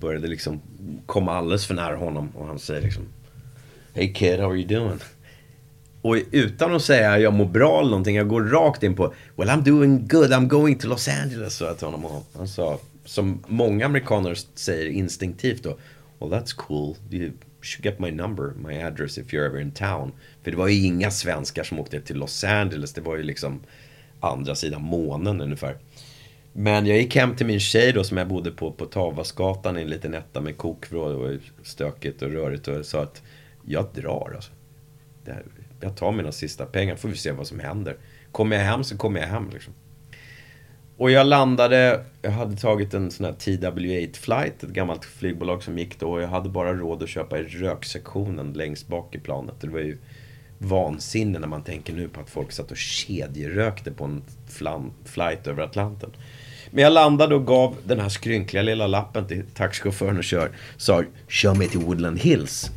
[0.00, 0.60] började liksom
[1.06, 2.30] komma alldeles för nära honom.
[2.34, 3.04] Och han säger liksom
[3.94, 4.98] Hey kid, how are you doing?
[6.02, 9.48] Och utan att säga jag mår bra eller någonting, jag går rakt in på Well
[9.48, 12.04] I'm doing good, I'm going to Los Angeles, sa jag till honom.
[12.04, 15.76] Och han sa, som många amerikaner säger instinktivt då
[16.18, 17.32] Well that's cool, you
[17.62, 20.12] should get my number, my address if you're ever in town.
[20.42, 23.60] För det var ju inga svenskar som åkte till Los Angeles, det var ju liksom
[24.20, 25.76] andra sidan månen ungefär.
[26.52, 29.82] Men jag gick hem till min tjej då som jag bodde på på Tavasgatan i
[29.82, 33.22] en liten etta med kokvrå och stökigt och rörigt och sa att
[33.64, 34.52] jag drar alltså.
[35.24, 35.42] Det här,
[35.80, 37.96] jag tar mina sista pengar, får vi se vad som händer.
[38.32, 39.74] Kommer jag hem så kommer jag hem liksom.
[40.96, 45.78] Och jag landade, jag hade tagit en sån här TW8 flight, ett gammalt flygbolag som
[45.78, 46.10] gick då.
[46.10, 49.54] Och jag hade bara råd att köpa i röksektionen längst bak i planet.
[49.60, 49.98] Det var ju
[50.58, 55.46] vansinne när man tänker nu på att folk satt och kedjerökte på en flam, flight
[55.46, 56.10] över Atlanten.
[56.70, 61.02] Men jag landade och gav den här skrynkliga lilla lappen till taxichauffören och kör, sa
[61.28, 62.70] kör mig till Woodland Hills.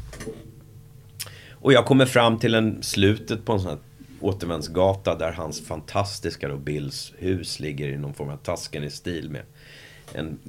[1.61, 3.79] Och jag kommer fram till en slutet på en sån här
[4.19, 9.29] återvändsgata där hans fantastiska då Bills hus ligger i någon form av tasken i stil
[9.29, 9.41] med
[10.13, 10.39] en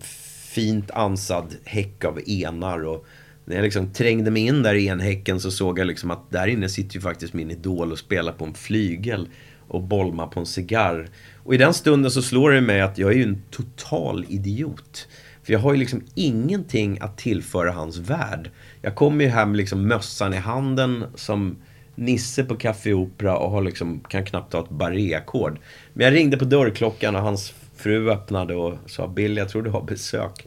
[0.51, 3.07] fint ansad häck av enar och
[3.45, 6.47] när jag liksom trängde mig in där i enhäcken så såg jag liksom att där
[6.47, 9.29] inne sitter ju faktiskt min idol och spelar på en flygel
[9.69, 11.09] och bolmar på en cigarr.
[11.45, 15.09] Och i den stunden så slår det mig att jag är ju en total idiot.
[15.43, 18.51] För jag har ju liksom ingenting att tillföra hans värld.
[18.83, 21.57] Jag kommer ju här med liksom mössan i handen som
[21.95, 25.59] Nisse på Café Opera och har liksom, kan knappt ta ett barréackord.
[25.93, 29.71] Men jag ringde på dörrklockan och hans fru öppnade och sa Bill, jag tror du
[29.71, 30.47] har besök.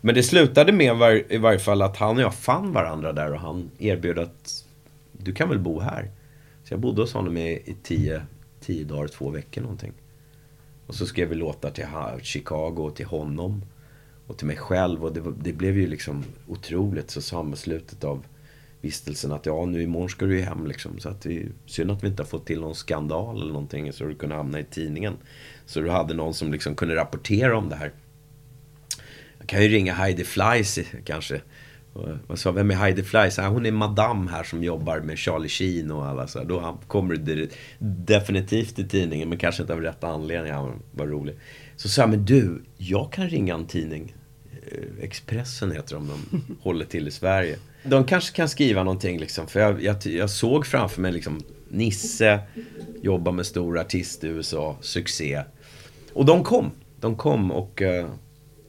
[0.00, 3.32] Men det slutade med var, i varje fall att han och jag fann varandra där
[3.32, 4.64] och han erbjöd att
[5.12, 6.10] du kan väl bo här.
[6.64, 8.22] Så jag bodde hos honom i, i tio,
[8.60, 9.92] tio dagar, två veckor någonting.
[10.86, 11.86] Och så skrev vi låtar till
[12.22, 13.62] Chicago och till honom.
[14.26, 15.04] Och till mig själv.
[15.04, 17.10] Och det, det blev ju liksom otroligt.
[17.10, 18.24] Så sa han med slutet av
[18.80, 20.98] vistelsen att ja, nu imorgon ska du ju hem liksom.
[20.98, 23.92] Så att det är synd att vi inte har fått till någon skandal eller någonting.
[23.92, 25.16] Så du kunde hamna i tidningen.
[25.66, 27.92] Så du hade någon som liksom kunde rapportera om det här.
[29.38, 31.40] Jag kan ju ringa Heidi Fleiss kanske.
[32.26, 33.38] Vad sa, vem är Heidi Fleiss?
[33.38, 36.44] Ah, hon är madam här som jobbar med Charlie Sheen och alla så.
[36.44, 40.52] Då kommer det definitivt i tidningen, men kanske inte av rätt anledning.
[40.52, 41.36] Han var rolig.
[41.76, 44.14] Så sa jag, men du, jag kan ringa en tidning.
[44.72, 47.58] Eh, Expressen heter de, de håller till i Sverige.
[47.84, 52.40] De kanske kan skriva någonting liksom, för jag, jag, jag såg framför mig liksom Nisse
[53.02, 55.42] jobba med stor artist i USA, succé.
[56.12, 56.70] Och de kom.
[57.00, 58.10] De kom och uh,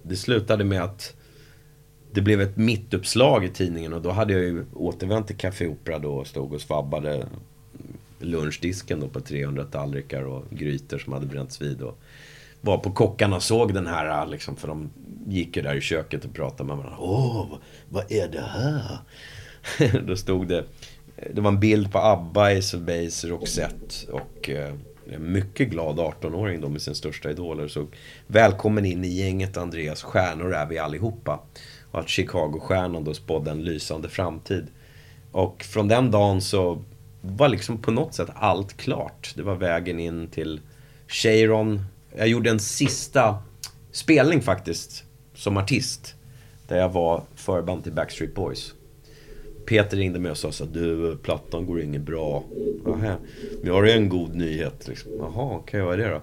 [0.04, 1.16] det slutade med att
[2.12, 6.00] det blev ett mittuppslag i tidningen och då hade jag ju återvänt till Café Opera
[6.00, 7.28] då och stod och svabbade
[8.20, 11.82] lunchdisken då på 300 tallrikar och grytor som hade bränts vid.
[11.82, 12.00] Och
[12.62, 14.90] var på kockarna och såg den här, äh, liksom, för de
[15.28, 16.98] gick ju där i köket och pratade med varandra.
[17.00, 17.48] Åh,
[17.90, 19.00] vad är det här?
[20.08, 20.64] då stod det,
[21.34, 24.74] det var en bild på ABBA, Ace of Base, Roxette och eh,
[25.12, 27.68] en mycket glad 18-åring då med sin största idoler.
[27.68, 27.88] Så
[28.28, 31.40] välkommen in i gänget Andreas, stjärnor är vi allihopa.
[31.92, 34.68] Och att Chicago-stjärnan då spådde en lysande framtid.
[35.32, 36.84] Och från den dagen så
[37.22, 39.34] var liksom på något sätt allt klart.
[39.36, 40.62] Det var vägen in till
[41.08, 41.82] Cheiron.
[42.18, 43.38] Jag gjorde en sista
[43.92, 45.04] spelning faktiskt,
[45.34, 46.16] som artist.
[46.68, 48.74] Där jag var förband till Backstreet Boys.
[49.66, 52.44] Peter ringde mig och sa så du, plattan går inget bra.
[52.86, 52.98] Aha.
[52.98, 53.18] Men
[53.64, 54.88] jag har en god nyhet.
[54.88, 55.12] Liksom.
[55.20, 56.22] Jaha, okej, okay, vad är det då?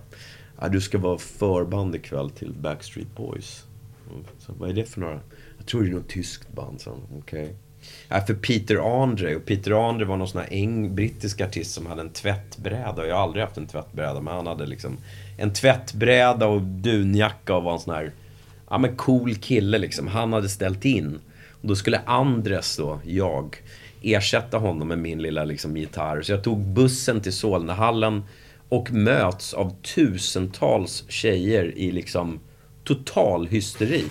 [0.61, 3.65] Ja, du ska vara förband ikväll till Backstreet Boys.
[4.39, 5.21] Så, vad är det för några?
[5.59, 7.43] Jag tror det är något tyskt band, så okej.
[7.43, 7.55] Okay.
[8.09, 9.37] Ja, för Peter Andre.
[9.37, 13.07] Och Peter Andre var någon sån här eng, brittisk artist som hade en tvättbräda.
[13.07, 14.99] Jag har aldrig haft en tvättbräda, men han hade liksom
[15.39, 18.13] en tvättbräda och dunjacka och var en sån här,
[18.71, 20.07] ja men cool kille liksom.
[20.07, 21.19] Han hade ställt in.
[21.51, 23.57] Och då skulle Andres då, jag,
[24.03, 26.23] ersätta honom med min lilla liksom, gitarr.
[26.23, 28.23] Så jag tog bussen till Solnahallen
[28.69, 32.41] och möts av tusentals tjejer i liksom
[32.85, 34.05] total hysteri.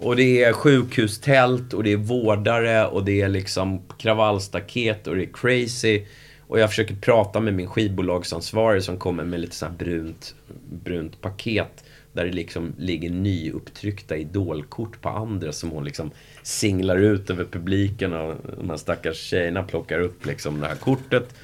[0.00, 5.22] Och det är sjukhustält och det är vårdare och det är liksom kravallstaket och det
[5.22, 6.02] är crazy.
[6.40, 10.34] Och jag försöker prata med min skivbolagsansvarig som kommer med lite sånt här brunt,
[10.84, 11.84] brunt paket.
[12.12, 16.10] Där det liksom ligger nyupptryckta idolkort på andra som hon liksom
[16.42, 21.34] singlar ut över publiken och de här stackars tjejerna plockar upp liksom det här kortet.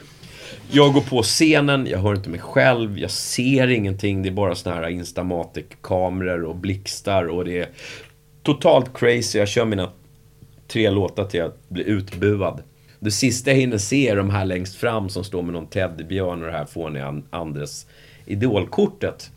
[0.70, 4.22] Jag går på scenen, jag hör inte mig själv, jag ser ingenting.
[4.22, 7.68] Det är bara såna här Instamatic-kameror och blixtar och det är
[8.44, 9.38] totalt crazy.
[9.38, 9.90] Jag kör mina
[10.68, 12.62] tre låtar till jag blir utbuad.
[12.98, 16.40] Det sista jag hinner se är de här längst fram som står med någon teddybjörn
[16.40, 17.86] och det här fåniga Andres
[18.26, 19.30] idolkortet.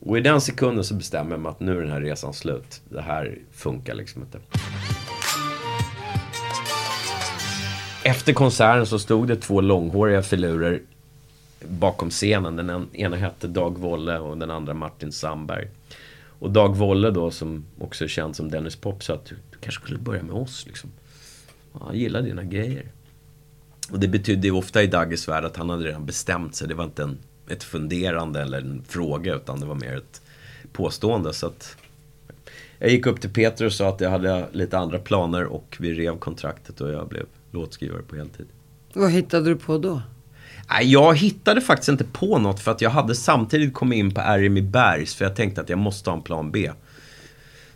[0.00, 2.80] Och i den sekunden så bestämmer jag mig att nu är den här resan slut.
[2.88, 4.38] Det här funkar liksom inte.
[8.04, 10.80] Efter konserten så stod det två långhåriga filurer
[11.68, 12.56] bakom scenen.
[12.56, 15.68] Den ena hette Dag Wolle och den andra Martin Sandberg.
[16.40, 19.58] Och Dag Wolle då, som också är känd som Dennis Pop, sa att du, du
[19.60, 20.66] kanske skulle börja med oss.
[20.66, 20.90] Liksom.
[21.72, 22.92] Han gillar dina grejer.
[23.90, 26.68] Och det betydde ju ofta i Dagges värld att han hade redan bestämt sig.
[26.68, 27.18] Det var inte en
[27.50, 30.22] ett funderande eller en fråga utan det var mer ett
[30.72, 31.32] påstående.
[31.32, 31.76] Så att
[32.78, 35.94] jag gick upp till Peter och sa att jag hade lite andra planer och vi
[35.94, 38.46] rev kontraktet och jag blev låtskrivare på heltid.
[38.92, 40.02] Vad hittade du på då?
[40.82, 44.62] Jag hittade faktiskt inte på något för att jag hade samtidigt kommit in på RMI
[44.62, 46.70] Bergs för jag tänkte att jag måste ha en plan B.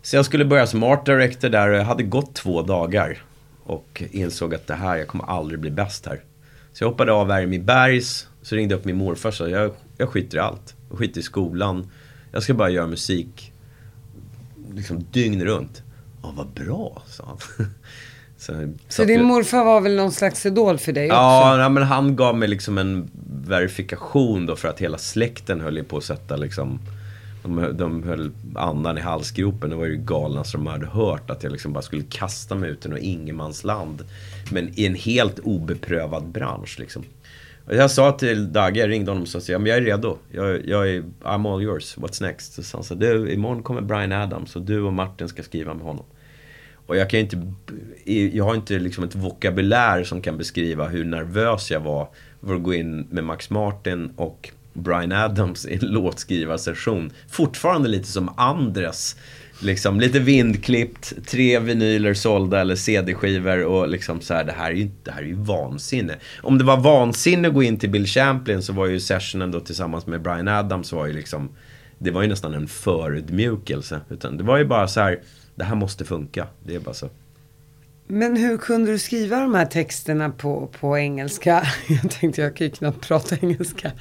[0.02, 3.22] Så jag skulle börja som art director där och jag hade gått två dagar.
[3.64, 6.20] Och insåg att det här, jag kommer aldrig bli bäst här.
[6.72, 9.70] Så jag hoppade av RMI Bergs, så ringde jag upp min morfar och sa jag,
[9.96, 10.74] jag skiter i allt.
[10.88, 11.90] Jag skiter i skolan.
[12.32, 13.52] Jag ska bara göra musik
[14.74, 15.82] liksom dygn runt.
[16.22, 17.66] Ja, vad bra, sa han.
[18.44, 21.60] Så, så din morfar var väl någon slags idol för dig ja, också?
[21.60, 23.10] Ja, men han gav mig liksom en
[23.46, 26.80] verifikation då för att hela släkten höll på att sätta liksom
[27.42, 29.70] de, de höll andan i halsgropen.
[29.70, 31.30] Det var ju galnaste de hade hört.
[31.30, 34.04] Att jag liksom bara skulle kasta mig ut i något ingenmansland.
[34.50, 37.04] Men i en helt obeprövad bransch liksom.
[37.66, 40.18] Och jag sa till Dagge, jag ringde honom och sa men jag är redo.
[40.30, 42.52] Jag, jag är, I'm all yours, what's next?
[42.52, 45.74] Så sa han så du, imorgon kommer Brian Adams och du och Martin ska skriva
[45.74, 46.04] med honom.
[46.86, 47.52] Och jag kan inte,
[48.32, 52.08] jag har inte liksom ett vokabulär som kan beskriva hur nervös jag var
[52.46, 57.12] för att gå in med Max Martin och Brian Adams i en låtskrivarsession.
[57.28, 59.16] Fortfarande lite som Andres.
[59.60, 64.74] Liksom lite vindklippt, tre vinyler sålda eller CD-skivor och liksom så här, det här är
[64.74, 66.14] ju, det här är ju vansinne.
[66.42, 69.60] Om det var vansinne att gå in till Bill Champlin så var ju sessionen då
[69.60, 71.48] tillsammans med Brian Adams var ju liksom,
[71.98, 74.00] det var ju nästan en förödmjukelse.
[74.10, 75.20] Utan det var ju bara så här,
[75.54, 76.46] det här måste funka.
[76.62, 77.08] Det är bara så.
[78.06, 81.66] Men hur kunde du skriva de här texterna på, på engelska?
[81.88, 83.92] Jag tänkte jag kan ju knappt prata engelska.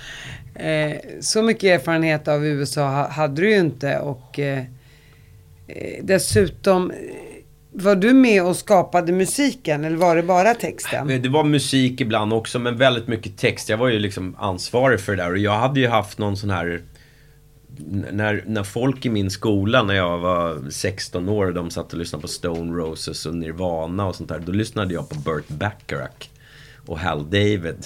[0.56, 4.64] Eh, så mycket erfarenhet av USA hade du ju inte och eh,
[5.68, 6.92] eh, dessutom
[7.72, 11.08] var du med och skapade musiken eller var det bara texten?
[11.08, 13.70] Det var musik ibland också men väldigt mycket text.
[13.70, 16.50] Jag var ju liksom ansvarig för det där och jag hade ju haft någon sån
[16.50, 16.82] här
[18.12, 22.22] när, när folk i min skola när jag var 16 år de satt och lyssnade
[22.22, 24.40] på Stone Roses och Nirvana och sånt där.
[24.40, 26.30] Då lyssnade jag på Burt Bacharach
[26.86, 27.86] och Hal David.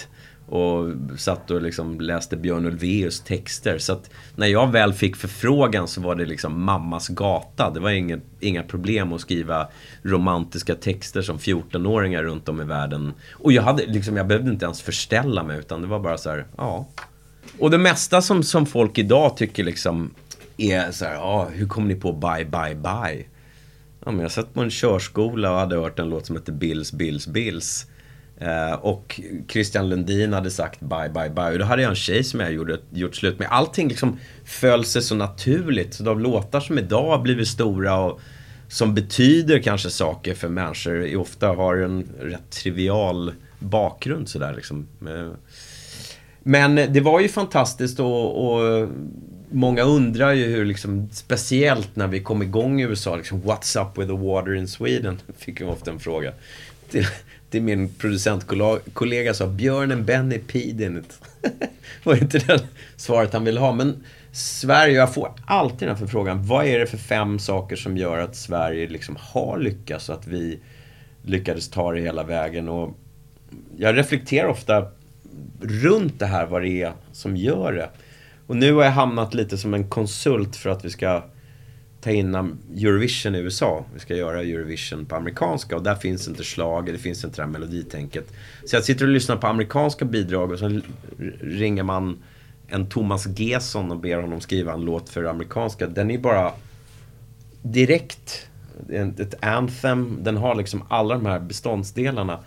[0.50, 3.78] Och satt och liksom läste Björn Ulvaeus texter.
[3.78, 7.72] Så att när jag väl fick förfrågan så var det liksom mammas gata.
[7.74, 9.68] Det var inget, inga problem att skriva
[10.04, 13.14] romantiska texter som 14-åringar runt om i världen.
[13.34, 16.30] Och jag, hade, liksom, jag behövde inte ens förställa mig utan det var bara så
[16.30, 16.88] här, ja.
[17.60, 20.14] Och det mesta som, som folk idag tycker liksom
[20.58, 23.26] är så här, ja, hur kom ni på Bye Bye Bye?
[24.06, 26.92] Ja, men jag satt på en körskola och hade hört en låt som hette Bills
[26.92, 27.86] Bills Bills.
[28.40, 31.52] Eh, och Christian Lundin hade sagt bye, bye, bye.
[31.52, 33.48] Och då hade jag en tjej som jag gjorde, gjort slut med.
[33.52, 35.94] Allting liksom föll sig så naturligt.
[35.94, 38.20] Så de låtar som idag har blivit stora och
[38.68, 44.88] som betyder kanske saker för människor ofta har en rätt trivial bakgrund sådär liksom.
[45.02, 45.32] Eh,
[46.48, 48.90] men det var ju fantastiskt och, och
[49.52, 53.98] många undrar ju hur liksom, speciellt när vi kom igång i USA, liksom, What's up
[53.98, 55.20] with the water in Sweden?
[55.38, 56.34] Fick jag ofta en fråga
[56.90, 57.06] till
[57.50, 61.22] till min producentkollega sa björnen Benny peed in it.
[62.04, 62.64] var inte det
[62.96, 63.74] svaret han ville ha.
[63.74, 66.46] Men Sverige, jag får alltid den här förfrågan.
[66.46, 70.28] Vad är det för fem saker som gör att Sverige liksom har lyckats och att
[70.28, 70.60] vi
[71.22, 72.70] lyckades ta det hela vägen?
[72.70, 72.98] Och
[73.78, 74.88] jag reflekterar ofta
[75.62, 77.90] runt det här, vad det är som gör det.
[78.48, 81.24] Och nu har jag hamnat lite som en konsult för att vi ska
[82.02, 82.36] ta in
[82.78, 83.86] Eurovision i USA.
[83.94, 87.42] Vi ska göra Eurovision på amerikanska och där finns inte slag, det finns inte det
[87.42, 88.34] här meloditänket.
[88.66, 90.82] Så jag sitter och lyssnar på amerikanska bidrag och så
[91.42, 92.24] ringer man
[92.68, 95.88] en Thomas Gesson och ber honom skriva en låt för amerikanska.
[95.88, 96.52] Den är bara
[97.62, 98.48] direkt
[99.18, 100.18] ett anthem.
[100.22, 102.40] Den har liksom alla de här beståndsdelarna.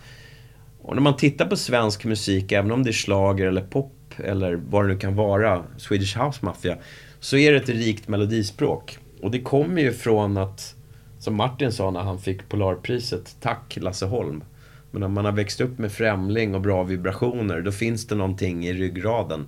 [0.81, 4.53] Och när man tittar på svensk musik, även om det är slager eller pop eller
[4.53, 6.77] vad det nu kan vara, Swedish House Mafia,
[7.19, 8.97] så är det ett rikt melodispråk.
[9.21, 10.75] Och det kommer ju från att,
[11.19, 14.43] som Martin sa när han fick Polarpriset, tack Lasse Holm.
[14.91, 18.67] Men när man har växt upp med Främling och bra vibrationer, då finns det någonting
[18.67, 19.45] i ryggraden.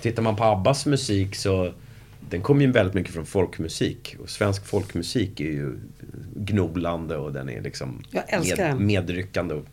[0.00, 1.72] Tittar man på Abbas musik så
[2.30, 4.16] den kommer ju väldigt mycket från folkmusik.
[4.22, 5.78] Och svensk folkmusik är ju
[6.34, 8.02] gnolande och den är liksom
[8.58, 9.54] med, medryckande.
[9.54, 9.64] Och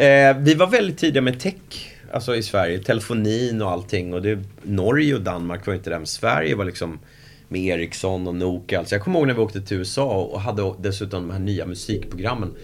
[0.00, 4.14] eh, vi var väldigt tidiga med tech alltså i Sverige, telefonin och allting.
[4.14, 6.98] Och det, Norge och Danmark var inte det, men Sverige var liksom
[7.48, 8.78] med Ericsson och Nokia.
[8.78, 11.66] Alltså jag kommer ihåg när vi åkte till USA och hade dessutom de här nya
[11.66, 12.54] musikprogrammen.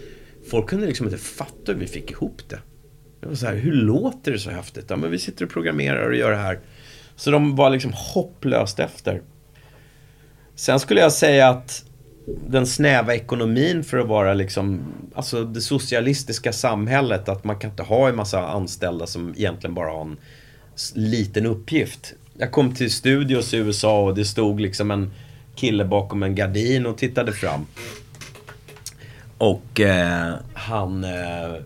[0.50, 2.58] Folk kunde liksom inte fatta hur vi fick ihop det.
[3.20, 4.84] Det var så här, hur låter det så häftigt?
[4.88, 6.58] Ja, men vi sitter och programmerar och gör det här.
[7.16, 9.22] Så de var liksom hopplöst efter.
[10.54, 11.84] Sen skulle jag säga att
[12.48, 14.80] den snäva ekonomin för att vara liksom,
[15.14, 17.28] alltså det socialistiska samhället.
[17.28, 20.16] Att man kan inte ha en massa anställda som egentligen bara har en
[20.94, 22.14] liten uppgift.
[22.38, 25.10] Jag kom till studios i USA och det stod liksom en
[25.54, 27.66] kille bakom en gardin och tittade fram.
[29.38, 31.62] Och eh, han, eh,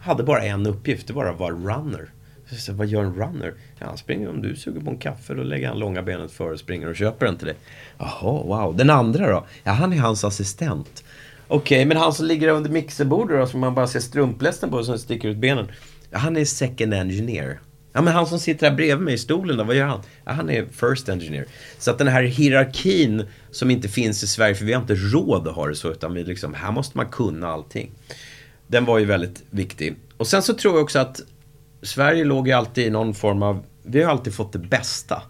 [0.00, 2.10] hade bara en uppgift, det var att vara runner.
[2.50, 3.54] Så vad gör en runner?
[3.78, 6.52] Ja, han springer om du suger på en kaffe, då lägger han långa benet före
[6.52, 7.56] och springer och köper den till dig.
[7.98, 8.76] Jaha, wow.
[8.76, 9.46] Den andra då?
[9.64, 11.04] Ja, han är hans assistent.
[11.48, 14.98] Okej, men han som ligger under mixerbordet då, som man bara ser strumplästen på, som
[14.98, 15.66] sticker ut benen.
[16.10, 17.60] Ja, han är second engineer.
[17.92, 20.00] Ja, men han som sitter här bredvid mig i stolen då, vad gör han?
[20.24, 21.46] Ja, han är first engineer.
[21.78, 25.48] Så att den här hierarkin som inte finns i Sverige, för vi har inte råd
[25.48, 27.90] att ha det så, utan vi liksom, här måste man kunna allting.
[28.66, 29.96] Den var ju väldigt viktig.
[30.16, 31.20] Och sen så tror jag också att
[31.86, 35.22] Sverige låg ju alltid i någon form av, vi har alltid fått det bästa.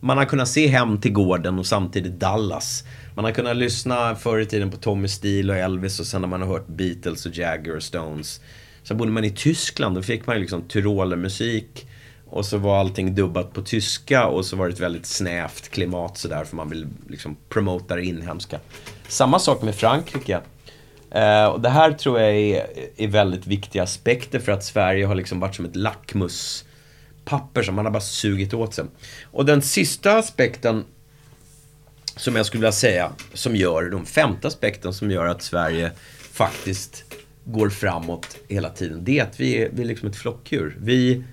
[0.00, 2.84] Man har kunnat se Hem till gården och samtidigt Dallas.
[3.14, 6.28] Man har kunnat lyssna förr i tiden på Tommy Steele och Elvis och sen när
[6.28, 8.40] man har hört Beatles och Jagger och Stones.
[8.82, 11.86] Sen bodde man i Tyskland, då fick man ju liksom Tyrolermusik.
[12.26, 16.18] Och så var allting dubbat på tyska och så var det ett väldigt snävt klimat
[16.18, 18.58] sådär för man vill liksom promota det inhemska.
[19.08, 20.40] Samma sak med Frankrike.
[21.10, 25.14] Eh, och det här tror jag är, är väldigt viktiga aspekter för att Sverige har
[25.14, 28.84] liksom varit som ett lackmuspapper som man har bara sugit åt sig.
[29.24, 30.84] Och den sista aspekten
[32.16, 35.90] som jag skulle vilja säga, som gör, den femte aspekten som gör att Sverige
[36.32, 37.04] faktiskt
[37.44, 40.76] går framåt hela tiden, det är att vi är, vi är liksom ett flockdjur.
[40.80, 41.24] Vi,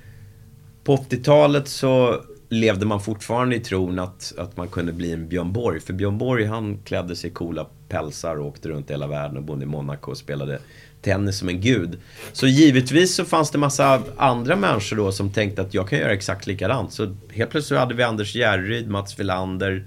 [0.83, 5.53] på 80-talet så levde man fortfarande i tron att, att man kunde bli en Björn
[5.53, 5.79] Borg.
[5.79, 9.37] För Björn Borg han klädde sig i coola pälsar och åkte runt i hela världen
[9.37, 10.59] och bodde i Monaco och spelade
[11.01, 11.99] tennis som en gud.
[12.33, 16.13] Så givetvis så fanns det massa andra människor då som tänkte att jag kan göra
[16.13, 16.93] exakt likadant.
[16.93, 19.85] Så helt plötsligt hade vi Anders Järryd, Mats Wilander,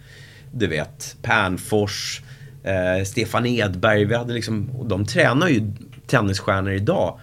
[0.52, 2.22] du vet, Pernfors,
[2.64, 4.04] eh, Stefan Edberg.
[4.04, 5.72] Vi hade liksom, och de tränar ju
[6.06, 7.20] tennisstjärnor idag.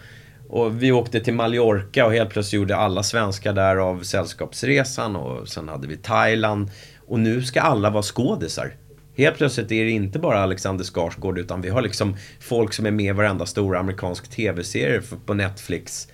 [0.50, 5.48] Och vi åkte till Mallorca och helt plötsligt gjorde alla svenskar där av Sällskapsresan och
[5.48, 6.72] sen hade vi Thailand.
[7.08, 8.74] Och nu ska alla vara skådisar.
[9.18, 12.92] Helt plötsligt är det inte bara Alexander Skarsgård utan vi har liksom folk som är
[12.92, 16.08] med i varenda stora amerikansk tv-serie på Netflix.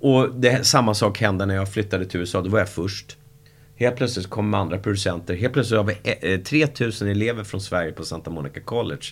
[0.00, 3.16] Och det, samma sak hände när jag flyttade till USA, då var jag först.
[3.76, 5.34] Helt plötsligt kommer andra producenter.
[5.34, 9.06] Helt plötsligt har vi eh, eh, 3000 elever från Sverige på Santa Monica College.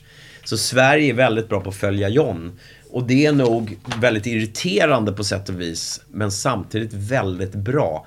[0.45, 2.59] Så Sverige är väldigt bra på att följa John.
[2.91, 8.07] Och det är nog väldigt irriterande på sätt och vis, men samtidigt väldigt bra.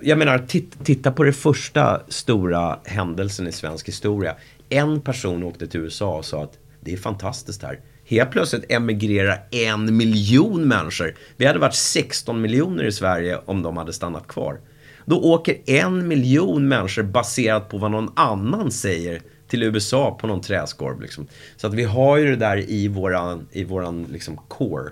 [0.00, 0.46] Jag menar,
[0.84, 4.36] titta på det första stora händelsen i svensk historia.
[4.68, 7.80] En person åkte till USA och sa att det är fantastiskt här.
[8.06, 11.14] Helt plötsligt emigrerar en miljon människor.
[11.36, 14.60] Vi hade varit 16 miljoner i Sverige om de hade stannat kvar.
[15.04, 20.40] Då åker en miljon människor baserat på vad någon annan säger till USA på någon
[20.40, 21.00] träskorv.
[21.00, 21.26] Liksom.
[21.56, 24.90] Så att vi har ju det där i våran, i våran liksom core.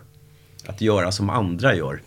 [0.66, 2.02] Att göra som andra gör.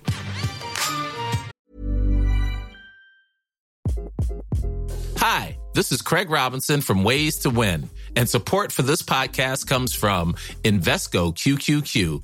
[5.19, 7.89] Hi, this is Craig Robinson from Ways to Win.
[8.15, 12.23] And support for this podcast comes from Invesco QQQ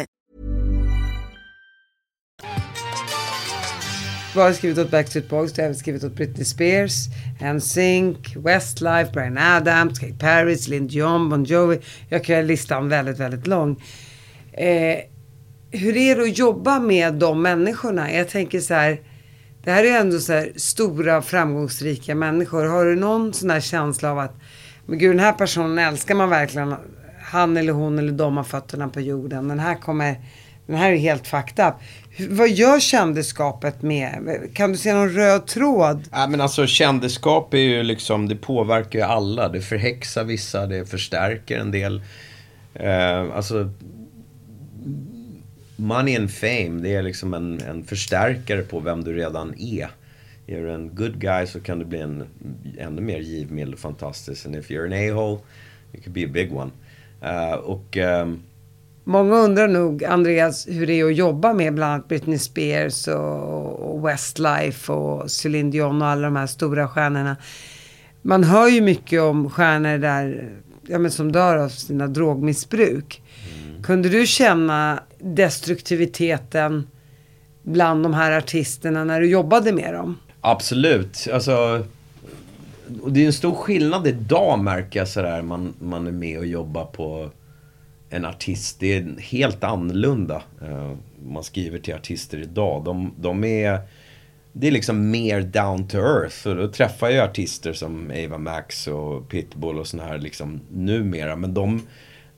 [4.35, 7.07] Jag har skrivit åt Backstreet Boys, jag har skrivit åt Britney Spears,
[7.55, 11.79] NSYNC, Westlife, Brian Adams, Kate Perry, Celine Dion, Bon Jovi.
[12.09, 13.83] Jag kan göra listan väldigt, väldigt lång.
[14.53, 14.97] Eh,
[15.71, 18.13] hur är det att jobba med de människorna?
[18.13, 19.01] Jag tänker så här,
[19.63, 22.65] det här är ändå så här stora framgångsrika människor.
[22.65, 24.35] Har du någon sån här känsla av att,
[24.85, 26.75] men gud den här personen älskar man verkligen.
[27.23, 29.47] Han eller hon eller de har fötterna på jorden.
[29.47, 30.15] Den här kommer,
[30.67, 31.73] den här är helt fucked up.
[32.17, 36.03] Vad gör kändisskapet med, kan du se någon röd tråd?
[36.11, 39.49] Ja, men alltså kändisskap är ju liksom, det påverkar ju alla.
[39.49, 42.01] Det förhäxar vissa, det förstärker en del.
[42.73, 43.69] Eh, alltså,
[45.75, 49.89] money and fame, det är liksom en, en förstärkare på vem du redan är.
[50.47, 52.23] Är du en good guy så kan du bli en
[52.77, 54.45] ännu mer givmild och fantastisk.
[54.45, 55.39] And if you're an a-hole,
[55.93, 56.71] you could be a big one.
[57.23, 57.97] Uh, och...
[57.97, 58.41] Um,
[59.03, 64.07] Många undrar nog, Andreas, hur det är att jobba med bland annat Britney Spears och,
[64.07, 67.37] Westlife och Celine Dion och alla de här stora stjärnorna.
[68.21, 70.49] Man hör ju mycket om stjärnor där,
[70.87, 73.21] ja, men som dör av sina drogmissbruk.
[73.83, 76.87] Kunde du känna destruktiviteten
[77.63, 80.17] bland de här artisterna när du jobbade med dem?
[80.41, 81.27] Absolut.
[81.33, 81.85] Alltså,
[83.07, 85.41] det är en stor skillnad idag märker jag sådär.
[85.41, 87.29] Man, man är med och jobbar på
[88.11, 88.79] en artist.
[88.79, 90.41] Det är helt annorlunda.
[90.61, 90.93] Eh,
[91.25, 92.83] man skriver till artister idag.
[92.83, 93.79] De, de är...
[94.53, 96.47] Det är liksom mer down to earth.
[96.47, 101.35] Och då träffar jag artister som Ava Max och Pitbull och såna här liksom numera.
[101.35, 101.81] Men de,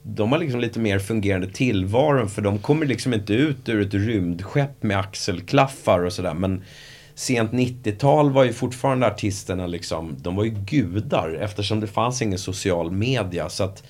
[0.03, 2.29] de har liksom lite mer fungerande tillvaron.
[2.29, 6.33] För de kommer liksom inte ut ur ett rymdskepp med axelklaffar och sådär.
[6.33, 6.63] Men
[7.15, 12.39] sent 90-tal var ju fortfarande artisterna liksom, de var ju gudar eftersom det fanns ingen
[12.39, 13.49] social media.
[13.49, 13.83] Så att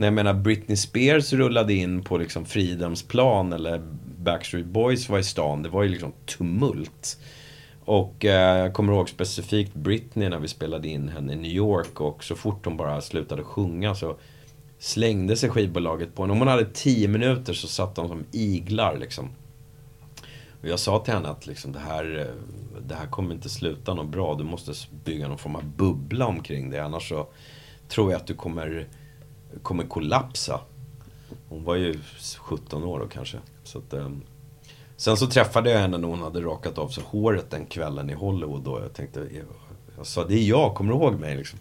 [0.00, 3.82] när jag menar Britney Spears rullade in på liksom Fridhemsplan eller
[4.18, 7.18] Backstreet Boys var i stan, det var ju liksom tumult.
[7.84, 12.00] Och eh, jag kommer ihåg specifikt Britney när vi spelade in henne i New York
[12.00, 14.16] och så fort hon bara slutade sjunga så
[14.78, 16.32] slängde sig skivbolaget på henne.
[16.32, 19.30] Om hon hade tio minuter så satt de som iglar liksom.
[20.60, 23.94] Och jag sa till henne att liksom, det, här, eh, det här kommer inte sluta
[23.94, 24.34] något bra.
[24.34, 24.72] Du måste
[25.04, 26.84] bygga någon form av bubbla omkring det.
[26.84, 27.26] Annars så
[27.88, 28.86] tror jag att du kommer,
[29.62, 30.60] kommer kollapsa.
[31.48, 32.00] Hon var ju
[32.38, 33.38] 17 år då kanske.
[33.64, 34.22] Så att, um,
[34.96, 38.14] sen så träffade jag henne när hon hade rakat av sig håret den kvällen i
[38.14, 38.62] Hollywood.
[38.62, 38.80] Då.
[38.80, 39.28] jag tänkte,
[39.96, 41.36] jag sa det är jag, kommer du ihåg mig?
[41.36, 41.58] Liksom.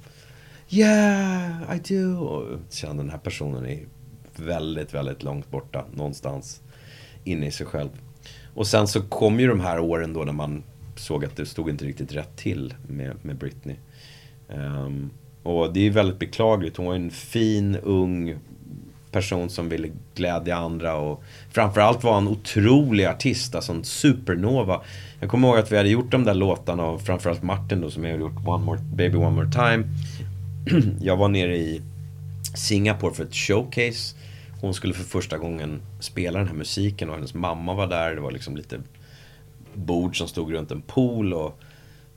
[0.69, 2.19] Yeah, I do.
[2.19, 3.85] Och kände den här personen är
[4.35, 5.85] väldigt, väldigt långt borta.
[5.93, 6.61] Någonstans
[7.23, 7.89] inne i sig själv.
[8.53, 10.63] Och sen så kom ju de här åren då när man
[10.95, 13.75] såg att det stod inte riktigt rätt till med, med Britney.
[14.47, 15.09] Um,
[15.49, 16.77] och det är väldigt beklagligt.
[16.77, 18.35] Hon var en fin, ung
[19.11, 24.81] person som ville glädja andra och framförallt var en otrolig artist, alltså en supernova.
[25.19, 28.03] Jag kommer ihåg att vi hade gjort de där låtarna och framförallt Martin då som
[28.03, 29.83] jag hade gjort One More, Baby One More Time.
[31.01, 31.81] jag var nere i
[32.55, 34.15] Singapore för ett showcase
[34.61, 38.15] hon skulle för första gången spela den här musiken och hennes mamma var där.
[38.15, 38.81] Det var liksom lite
[39.73, 41.59] bord som stod runt en pool och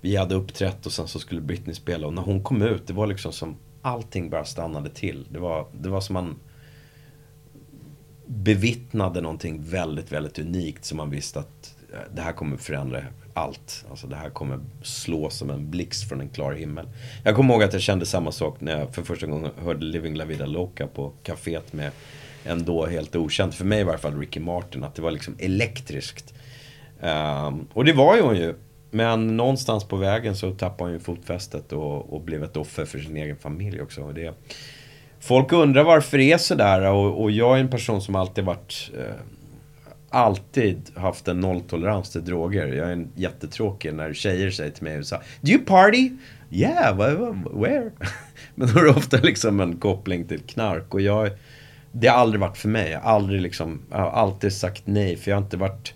[0.02, 2.92] vi hade uppträtt och sen så skulle Britney spela och när hon kom ut det
[2.92, 5.26] var liksom som allting bara stannade till.
[5.30, 6.36] Det var, det var som man
[8.26, 11.76] bevittnade någonting väldigt, väldigt unikt som man visste att
[12.14, 13.84] det här kommer förändra allt.
[13.90, 16.88] Alltså det här kommer slå som en blixt från en klar himmel.
[17.24, 20.14] Jag kommer ihåg att jag kände samma sak när jag för första gången hörde Living
[20.14, 21.90] La Vida Loca på kaféet med
[22.44, 24.84] en då helt okänd, för mig i varje fall, Ricky Martin.
[24.84, 26.34] Att det var liksom elektriskt.
[27.00, 28.54] Um, och det var ju hon ju.
[28.94, 32.98] Men någonstans på vägen så tappade hon ju fotfästet och, och blev ett offer för
[32.98, 34.02] sin egen familj också.
[34.02, 34.34] Och det,
[35.20, 38.90] folk undrar varför det är sådär och, och jag är en person som alltid varit
[38.98, 39.14] eh,
[40.08, 42.66] alltid haft en nolltolerans till droger.
[42.66, 46.10] Jag är en jättetråkig när tjejer säger till mig så Do you party?
[46.50, 47.90] Yeah, where?
[48.54, 51.30] Men då är det ofta liksom en koppling till knark och jag
[51.92, 52.90] det har aldrig varit för mig.
[52.90, 55.94] Jag har, aldrig liksom, jag har alltid sagt nej för jag har inte varit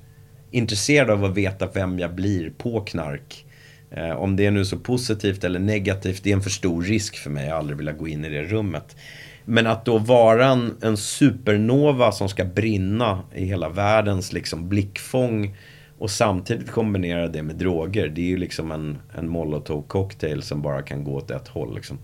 [0.57, 3.47] intresserad av att veta vem jag blir på knark.
[3.91, 7.17] Eh, om det är nu så positivt eller negativt, det är en för stor risk
[7.17, 7.45] för mig.
[7.45, 8.97] Jag har aldrig vilja gå in i det rummet.
[9.45, 15.57] Men att då vara en, en supernova som ska brinna i hela världens liksom blickfång
[15.99, 18.09] och samtidigt kombinera det med droger.
[18.09, 21.75] Det är ju liksom en, en molotov cocktail som bara kan gå åt ett håll.
[21.75, 21.99] Liksom.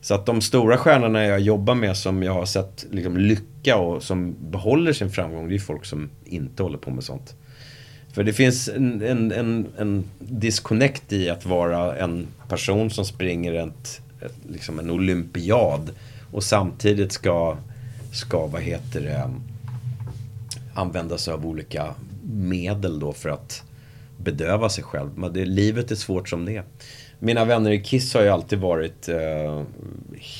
[0.00, 4.02] Så att de stora stjärnorna jag jobbar med som jag har sett liksom, lycka och
[4.02, 7.34] som behåller sin framgång, det är folk som inte håller på med sånt.
[8.16, 13.52] För det finns en, en, en, en disconnect i att vara en person som springer
[13.52, 15.90] ett, ett, liksom en olympiad
[16.32, 17.56] och samtidigt ska,
[18.12, 19.30] ska vad heter det,
[20.74, 21.94] använda sig av olika
[22.32, 23.62] medel då för att
[24.16, 25.10] bedöva sig själv.
[25.16, 26.64] Men det, livet är svårt som det är.
[27.18, 29.62] Mina vänner i Kiss har ju alltid varit uh,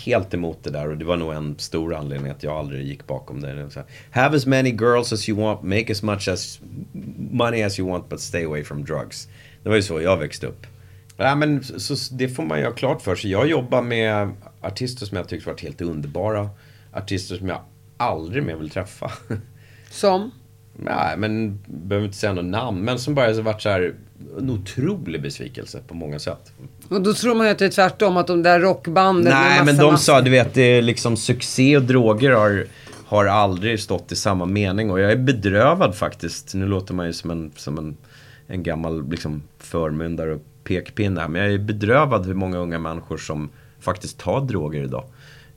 [0.05, 3.07] helt emot det där och det var nog en stor anledning att jag aldrig gick
[3.07, 3.71] bakom det.
[3.71, 6.61] Så, Have as many girls as you want, make as much as
[7.31, 9.29] money as you want but stay away from drugs.
[9.63, 10.67] Det var ju så jag växte upp.
[11.17, 13.31] Ja, men, så, det får man ju ha klart för sig.
[13.31, 16.51] Jag jobbar med artister som jag tyckte varit helt underbara.
[16.93, 17.61] Artister som jag
[17.97, 19.13] aldrig mer vill träffa.
[19.91, 20.31] Som?
[20.73, 22.81] Nej, men behöver inte säga något namn.
[22.81, 23.95] Men som bara har varit så här
[24.39, 26.53] en otrolig besvikelse på många sätt.
[26.89, 29.77] Och då tror man ju att det är tvärtom, att de där rockbanden Nej, men
[29.77, 32.67] de sa, du vet, det är liksom succé och droger har,
[33.07, 34.91] har aldrig stått i samma mening.
[34.91, 36.55] Och jag är bedrövad faktiskt.
[36.55, 37.97] Nu låter man ju som en, som en,
[38.47, 41.29] en gammal liksom, förmyndare och pekpinne här.
[41.29, 43.51] Men jag är bedrövad hur många unga människor som
[43.81, 45.05] faktiskt tar droger idag.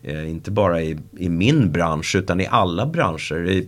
[0.03, 3.49] Eh, inte bara i, i min bransch utan i alla branscher.
[3.49, 3.68] I,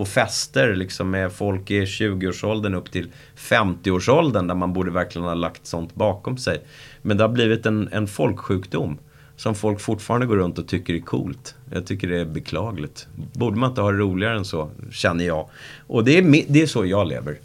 [0.00, 5.34] på fester liksom med folk i 20-årsåldern upp till 50-årsåldern där man borde verkligen ha
[5.34, 6.62] lagt sånt bakom sig.
[7.02, 8.98] Men det har blivit en, en folksjukdom
[9.36, 11.54] som folk fortfarande går runt och tycker är coolt.
[11.72, 13.06] Jag tycker det är beklagligt.
[13.14, 15.48] Borde man inte ha det roligare än så, känner jag.
[15.86, 17.38] Och det är, det är så jag lever.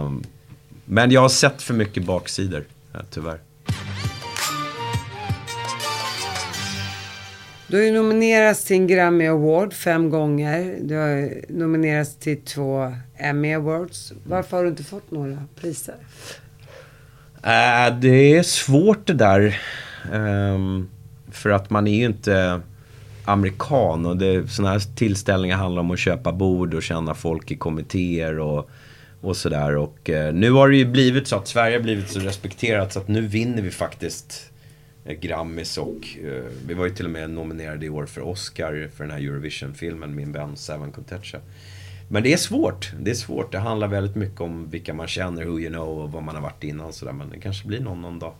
[0.00, 0.22] Um,
[0.84, 3.38] men jag har sett för mycket baksidor, eh, tyvärr.
[7.72, 10.78] Du har ju nominerats till en Grammy Award fem gånger.
[10.82, 14.12] Du har nominerats till två Emmy Awards.
[14.24, 15.94] Varför har du inte fått några priser?
[17.42, 19.60] Äh, det är svårt det där.
[20.12, 20.90] Um,
[21.30, 22.60] för att man är ju inte
[23.24, 27.56] amerikan och det, sådana här tillställningar handlar om att köpa bord och känna folk i
[27.56, 28.70] kommittéer och,
[29.20, 29.76] och sådär.
[29.76, 32.98] Och uh, nu har det ju blivit så att Sverige har blivit så respekterat så
[32.98, 34.51] att nu vinner vi faktiskt
[35.04, 38.90] Eh, Grammis och eh, vi var ju till och med nominerade i år för Oscar
[38.94, 41.40] för den här Eurovision-filmen, min vän Seven Contecha.
[42.08, 42.92] Men det är svårt.
[43.00, 43.52] Det är svårt.
[43.52, 46.42] Det handlar väldigt mycket om vilka man känner, who you know och vad man har
[46.42, 46.92] varit innan.
[46.92, 47.12] Sådär.
[47.12, 48.34] Men det kanske blir någon någon dag.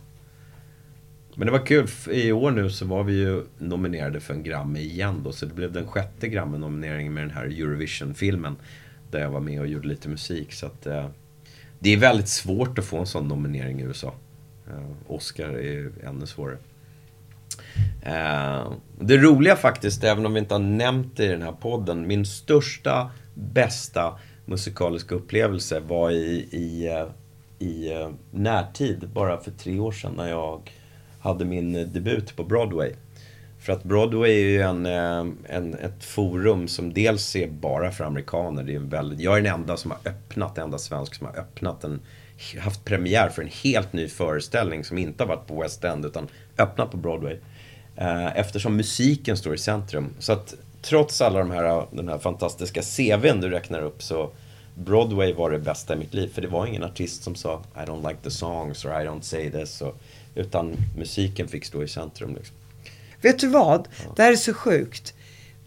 [1.35, 1.87] Men det var kul.
[2.11, 5.31] I år nu så var vi ju nominerade för en Grammy igen då.
[5.31, 8.55] Så det blev den sjätte Grammy-nomineringen med den här Eurovision-filmen.
[9.11, 10.53] Där jag var med och gjorde lite musik.
[10.53, 11.07] Så att, eh,
[11.79, 14.13] det är väldigt svårt att få en sån nominering i USA.
[14.69, 16.57] Eh, Oscar är ju ännu svårare.
[18.01, 22.07] Eh, det roliga faktiskt, även om vi inte har nämnt det i den här podden.
[22.07, 27.91] Min största, bästa musikaliska upplevelse var i, i, eh, i
[28.31, 30.71] närtid, bara för tre år sedan när jag
[31.19, 32.93] hade min debut på Broadway.
[33.59, 38.63] För att Broadway är ju en, en, ett forum som dels är bara för amerikaner.
[38.63, 41.39] Det är väldigt, jag är den enda som har öppnat, den enda svensk som har
[41.39, 42.01] öppnat en,
[42.59, 46.27] haft premiär för en helt ny föreställning som inte har varit på West End utan
[46.57, 47.37] öppnat på Broadway.
[47.95, 50.09] Eh, eftersom musiken står i centrum.
[50.19, 54.31] Så att trots alla de här, den här fantastiska CVn du räknar upp så
[54.75, 56.33] Broadway var det bästa i mitt liv.
[56.33, 59.21] För det var ingen artist som sa I don't like the songs or I don't
[59.21, 59.81] say this.
[59.81, 59.97] Och,
[60.35, 62.35] utan musiken fick stå i centrum.
[62.35, 62.55] Liksom.
[63.21, 63.87] Vet du vad?
[64.05, 64.13] Ja.
[64.15, 65.13] Det här är så sjukt.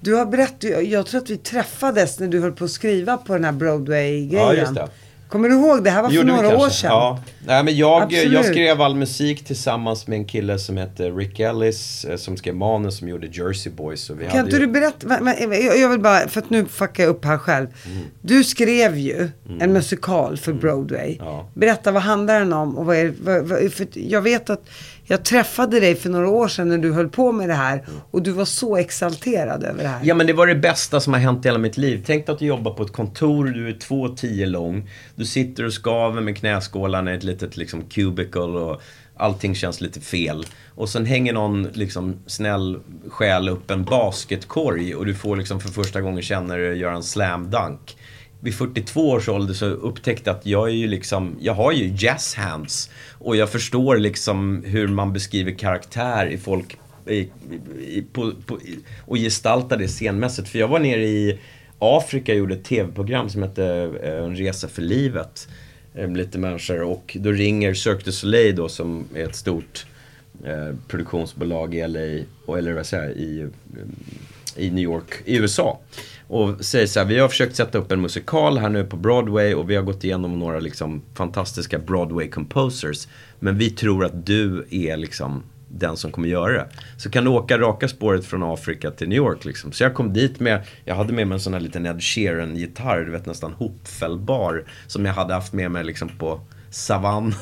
[0.01, 3.33] Du har berättat, jag tror att vi träffades när du höll på att skriva på
[3.33, 4.75] den här Broadway-grejen.
[4.77, 4.89] Ja.
[5.29, 5.85] Kommer du ihåg?
[5.85, 6.91] Det här var för Gjorde några år sedan.
[6.91, 7.23] Ja.
[7.47, 12.05] Nej, men jag, jag skrev all musik tillsammans med en kille som heter Rick Ellis.
[12.05, 14.11] Eh, som skrev manus som gjorde Jersey Boys.
[14.11, 14.67] Och vi kan inte ju...
[14.67, 15.35] du berätta?
[15.79, 17.67] Jag vill bara, för att nu fuckar jag upp här själv.
[17.87, 18.05] Mm.
[18.21, 19.63] Du skrev ju mm.
[19.63, 20.61] en musikal för mm.
[20.61, 21.17] Broadway.
[21.19, 21.51] Ja.
[21.55, 22.79] Berätta, vad handlar den om?
[22.79, 24.69] Och vad är, vad, vad, för jag vet att
[25.07, 28.23] jag träffade dig för några år sedan när du höll på med det här och
[28.23, 30.01] du var så exalterad över det här.
[30.03, 32.03] Ja, men det var det bästa som har hänt i hela mitt liv.
[32.07, 34.91] Tänk dig att du jobbar på ett kontor, du är 2,10 lång.
[35.15, 38.83] Du sitter och skaver med knäskålarna i ett litet liksom, cubicle och
[39.17, 40.47] allting känns lite fel.
[40.75, 42.79] Och sen hänger någon liksom, snäll
[43.09, 47.03] själ upp en basketkorg och du får liksom för första gången känna dig göra en
[47.03, 47.97] slam dunk
[48.41, 52.35] vid 42 års ålder så upptäckte att jag är ju liksom, jag har ju jazz
[52.35, 52.91] hands.
[53.19, 57.29] Och jag förstår liksom hur man beskriver karaktär i folk i,
[57.81, 58.59] i, på, på,
[59.07, 60.49] och gestaltar det scenmässigt.
[60.49, 61.39] För jag var nere i
[61.79, 65.49] Afrika och gjorde ett tv-program som hette eh, En resa för livet.
[65.95, 69.87] Eh, lite människor och då ringer Cirque du Soleil då som är ett stort
[70.45, 73.49] eh, produktionsbolag i LA, och, eller vad säger jag, i, eh,
[74.57, 75.81] i New York, i USA.
[76.29, 79.55] Och säger så här, vi har försökt sätta upp en musikal här nu på Broadway
[79.55, 83.09] och vi har gått igenom några liksom fantastiska Broadway composers.
[83.39, 86.69] Men vi tror att du är liksom den som kommer göra det.
[86.97, 89.73] Så kan du åka raka spåret från Afrika till New York liksom.
[89.73, 93.05] Så jag kom dit med, jag hade med mig en sån här liten Ed Sheeran-gitarr,
[93.05, 94.65] du vet nästan hopfällbar.
[94.87, 96.41] Som jag hade haft med mig liksom på
[96.71, 97.35] savannen.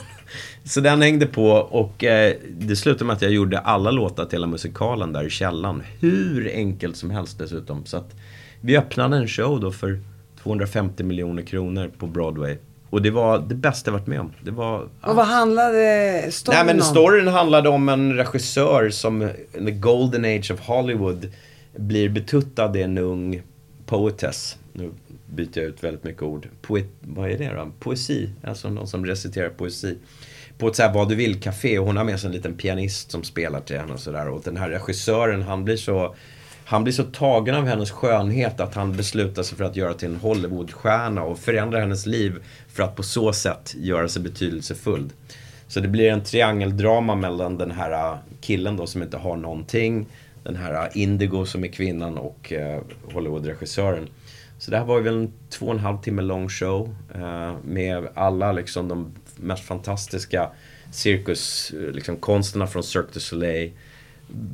[0.64, 4.37] Så den hängde på och eh, det slutade med att jag gjorde alla låtar till
[4.37, 5.82] hela musikalen där i källan.
[6.01, 7.87] Hur enkelt som helst dessutom.
[7.87, 8.14] Så att
[8.61, 10.01] vi öppnade en show då för
[10.43, 12.57] 250 miljoner kronor på Broadway.
[12.91, 14.32] Och det var det bästa jag varit med om.
[14.43, 16.66] Det var, och vad handlade storyn om?
[16.66, 19.22] Nej men storyn handlade om en regissör som,
[19.59, 21.32] in the golden age of Hollywood,
[21.76, 23.43] blir betuttad i en ung
[23.87, 24.57] poetess.
[24.72, 24.91] Nu
[25.35, 26.49] byter jag ut väldigt mycket ord.
[26.62, 27.70] Poet, vad är det då?
[27.78, 29.99] Poesi, alltså någon som reciterar poesi.
[30.59, 33.11] På ett så här vad du vill-café och hon har med sig en liten pianist
[33.11, 34.28] som spelar till henne och sådär.
[34.28, 36.14] Och den här regissören, han blir så
[36.66, 40.09] han blir så tagen av hennes skönhet att han beslutar sig för att göra till
[40.09, 42.35] en Hollywoodstjärna och förändra hennes liv
[42.68, 45.11] för att på så sätt göra sig betydelsefull.
[45.68, 50.07] Så det blir en triangeldrama mellan den här äh, killen då som inte har någonting,
[50.43, 52.80] den här äh, Indigo som är kvinnan och äh,
[53.12, 54.09] Hollywoodregissören.
[54.64, 58.08] Så det här var ju en två och en halv timme lång show eh, med
[58.14, 60.50] alla liksom de mest fantastiska
[60.92, 63.72] cirkuskonsterna eh, liksom, konsterna från Cirque du Soleil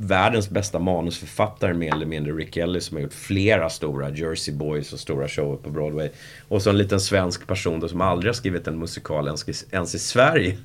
[0.00, 4.92] världens bästa manusförfattare mer eller mindre, Rick Ellis, som har gjort flera stora Jersey Boys
[4.92, 6.10] och stora shower på Broadway.
[6.48, 9.74] Och så en liten svensk person då, som aldrig har skrivit en musikal ens, i-
[9.76, 10.56] ens i Sverige.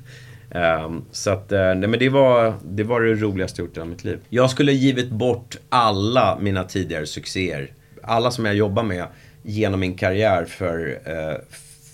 [0.86, 3.80] Um, så att, eh, nej men det var, det var det roligaste jag gjort i
[3.80, 4.18] hela mitt liv.
[4.28, 7.72] Jag skulle givit bort alla mina tidigare succéer.
[8.02, 9.06] Alla som jag jobbar med
[9.46, 11.38] genom min karriär för, eh,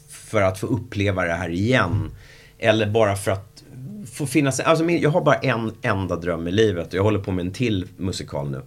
[0.08, 2.10] för att få uppleva det här igen.
[2.58, 3.64] Eller bara för att
[4.12, 7.32] få finnas, alltså jag har bara en enda dröm i livet och jag håller på
[7.32, 8.62] med en till musikal nu.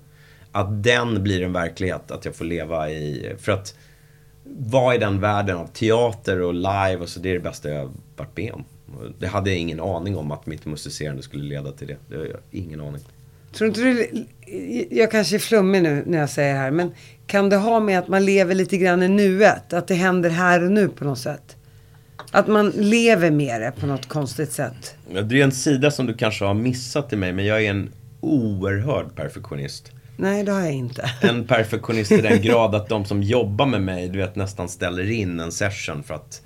[0.52, 3.76] Att den blir en verklighet, att jag får leva i, för att
[4.44, 7.92] vara i den världen av teater och live och så, det är det bästa jag
[8.18, 8.66] varit med om.
[9.20, 11.98] Det hade jag ingen aning om att mitt musicerande skulle leda till det.
[12.10, 13.02] Det har jag ingen aning.
[13.56, 14.26] Tror inte du,
[14.92, 16.92] jag kanske är flummig nu när jag säger det här, men
[17.28, 19.74] kan det ha med att man lever lite grann i nuet?
[19.74, 21.56] Att det händer här och nu på något sätt?
[22.32, 24.96] Att man lever med det på något konstigt sätt?
[25.24, 27.90] Det är en sida som du kanske har missat i mig, men jag är en
[28.22, 29.92] oerhörd perfektionist.
[30.18, 31.12] Nej, det har jag inte.
[31.22, 35.12] En perfektionist i den grad att de som jobbar med mig, du vet, nästan ställer
[35.12, 36.42] in en session för att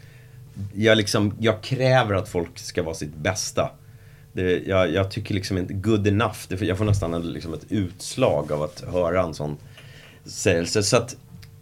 [0.74, 3.70] jag, liksom, jag kräver att folk ska vara sitt bästa.
[4.34, 6.38] Det, jag, jag tycker liksom inte good enough.
[6.48, 9.58] Det, jag får nästan en, liksom ett utslag av att höra en sån
[10.26, 10.84] sägelse.
[10.84, 11.16] Så att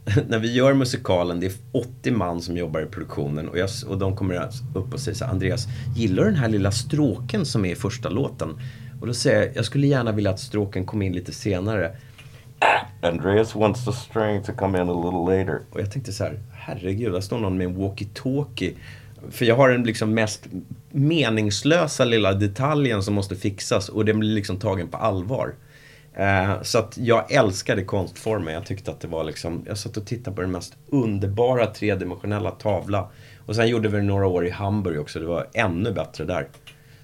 [0.28, 3.98] när vi gör musikalen, det är 80 man som jobbar i produktionen och, jag, och
[3.98, 7.66] de kommer upp och säger så här, Andreas, gillar du den här lilla stråken som
[7.66, 8.60] är i första låten?
[9.02, 11.96] Och då säger jag, jag skulle gärna vilja att stråken kom in lite senare.
[13.02, 15.62] Andreas wants the string to come in a little later.
[15.72, 18.74] Och jag tänkte så här, herregud, där står någon med en walkie-talkie.
[19.30, 20.48] För jag har den liksom mest
[20.98, 25.54] meningslösa lilla detaljen som måste fixas och den blir liksom tagen på allvar.
[26.14, 28.54] Eh, så att jag älskade konstformen.
[28.54, 32.52] Jag tyckte att det var liksom, jag satt och tittade på den mest underbara tredimensionella
[32.52, 33.10] tavla.
[33.46, 36.48] Och sen gjorde vi några år i Hamburg också, det var ännu bättre där.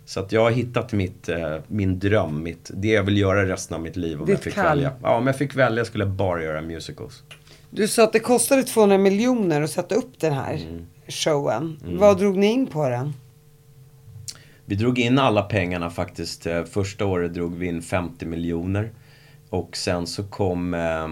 [0.06, 3.76] Så att jag har hittat mitt, eh, min dröm, mitt, det jag vill göra resten
[3.76, 4.66] av mitt liv om Ditt jag fick kall.
[4.66, 4.92] välja.
[5.04, 7.24] Ja, om jag fick välja skulle jag bara göra musicals.
[7.70, 10.86] Du sa att det kostade 200 miljoner att sätta upp den här Mm.
[11.08, 11.80] showen.
[11.86, 13.14] Vad drog ni in på den?
[14.66, 16.46] Vi drog in alla pengarna faktiskt.
[16.46, 18.92] Eh, första året drog vi in 50 miljoner.
[19.50, 21.08] Och sen så kom eh,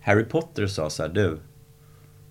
[0.00, 1.28] Harry Potter och sa så här, du.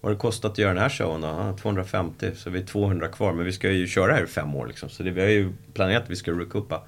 [0.02, 1.28] Vad har det kostat att göra den här showen då?
[1.28, 3.34] Ah, 250, så vi är 200 kvar.
[3.34, 4.90] Men vi ska ju köra här i fem år liksom.
[4.90, 6.82] Så det, vi har ju planerat att vi ska recoupa.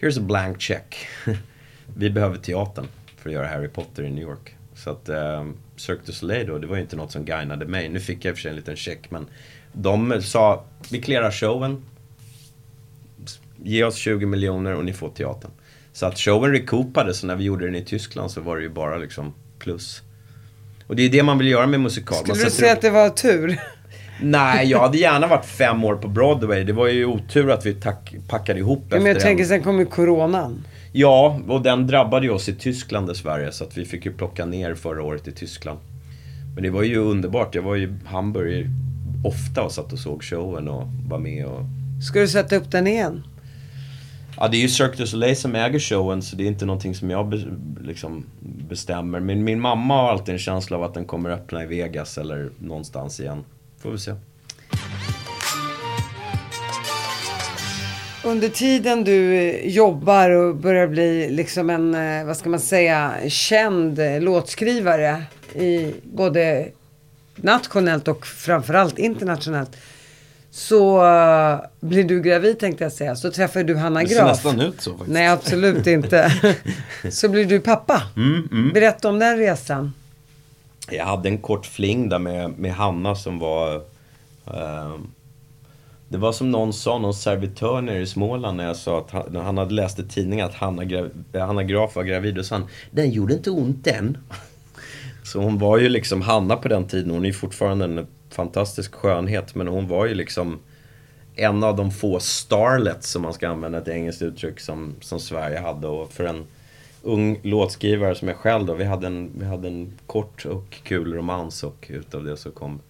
[0.00, 0.96] Here's a blank check.
[1.96, 4.56] vi behöver teatern för att göra Harry Potter i New York.
[4.74, 5.46] Så att eh,
[5.76, 7.88] Cirque du Soleil då, det var ju inte något som guidade mig.
[7.88, 9.26] Nu fick jag i och för sig en liten check, men
[9.72, 11.84] de sa, vi clearar showen.
[13.64, 15.50] Ge oss 20 miljoner och ni får teatern.
[15.92, 18.68] Så att showen recoupades, så när vi gjorde den i Tyskland så var det ju
[18.68, 20.02] bara liksom plus.
[20.86, 22.16] Och det är det man vill göra med musikal.
[22.16, 23.60] Man Skulle du sätter säga upp- att det var tur?
[24.22, 26.64] Nej, jag hade gärna varit fem år på Broadway.
[26.64, 29.48] Det var ju otur att vi tack, packade ihop Ja, men jag tänker en...
[29.48, 30.64] sen kom ju coronan.
[30.92, 33.52] Ja, och den drabbade ju oss i Tyskland dessvärre.
[33.52, 35.78] Så att vi fick ju plocka ner förra året i Tyskland.
[36.54, 37.54] Men det var ju underbart.
[37.54, 38.66] Jag var ju i Hamburg
[39.24, 41.60] ofta och satt och såg showen och var med och...
[42.08, 43.22] Ska du sätta upp den igen?
[44.42, 46.94] Ja, det är ju Cirque du Soleil som äger showen så det är inte någonting
[46.94, 47.44] som jag be,
[47.80, 48.26] liksom
[48.68, 49.20] bestämmer.
[49.20, 52.50] Men min mamma har alltid en känsla av att den kommer öppna i Vegas eller
[52.58, 53.44] någonstans igen.
[53.78, 54.14] Får vi se.
[58.24, 63.14] Under tiden du eh, jobbar och börjar bli liksom en, eh, vad ska man säga,
[63.28, 65.22] känd eh, låtskrivare
[65.54, 66.68] i både
[67.36, 69.76] nationellt och framförallt internationellt.
[70.50, 73.16] Så eh, blir du gravid tänkte jag säga.
[73.16, 74.28] Så träffar du Hanna Det ser Graf.
[74.28, 75.10] nästan ut så faktiskt.
[75.10, 76.32] Nej, absolut inte.
[77.10, 78.02] så blir du pappa.
[78.16, 79.92] Mm, Berätta om den resan.
[80.90, 83.74] Jag hade en kort fling där med, med Hanna som var...
[84.46, 84.94] Eh,
[86.08, 89.22] det var som någon sa, någon servitör nere i Småland när jag sa att han,
[89.30, 90.82] när han hade läst i tidningen att Hanna,
[91.34, 92.38] Hanna Graf var gravid.
[92.38, 94.18] Och sa han, den gjorde inte ont än.
[95.24, 97.10] Så hon var ju liksom Hanna på den tiden.
[97.10, 99.54] Hon är ju fortfarande en fantastisk skönhet.
[99.54, 100.58] Men hon var ju liksom
[101.36, 105.58] en av de få starlets, som man ska använda ett engelskt uttryck, som, som Sverige
[105.58, 105.86] hade.
[105.86, 106.44] Och för en
[107.02, 111.14] ung låtskrivare som jag själv då, vi hade en, vi hade en kort och kul
[111.14, 112.80] romans och utav det så kom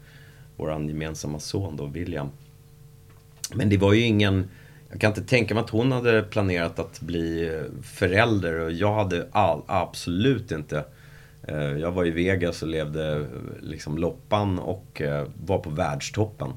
[0.56, 2.28] vår gemensamma son då, William.
[3.54, 4.50] Men det var ju ingen,
[4.90, 9.28] jag kan inte tänka mig att hon hade planerat att bli förälder och jag hade
[9.32, 10.84] all, absolut inte.
[11.50, 13.24] Eh, jag var i Vegas och levde eh,
[13.60, 16.52] liksom loppan och eh, var på världstoppen.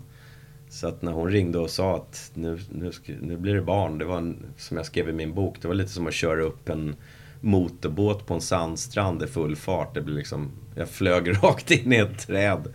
[0.69, 2.91] Så att när hon ringde och sa att nu, nu,
[3.21, 5.75] nu blir det barn, det var en, som jag skrev i min bok, det var
[5.75, 6.95] lite som att köra upp en
[7.41, 9.93] motorbåt på en sandstrand i full fart.
[9.93, 12.73] Det blev liksom, jag flög rakt in i ett träd.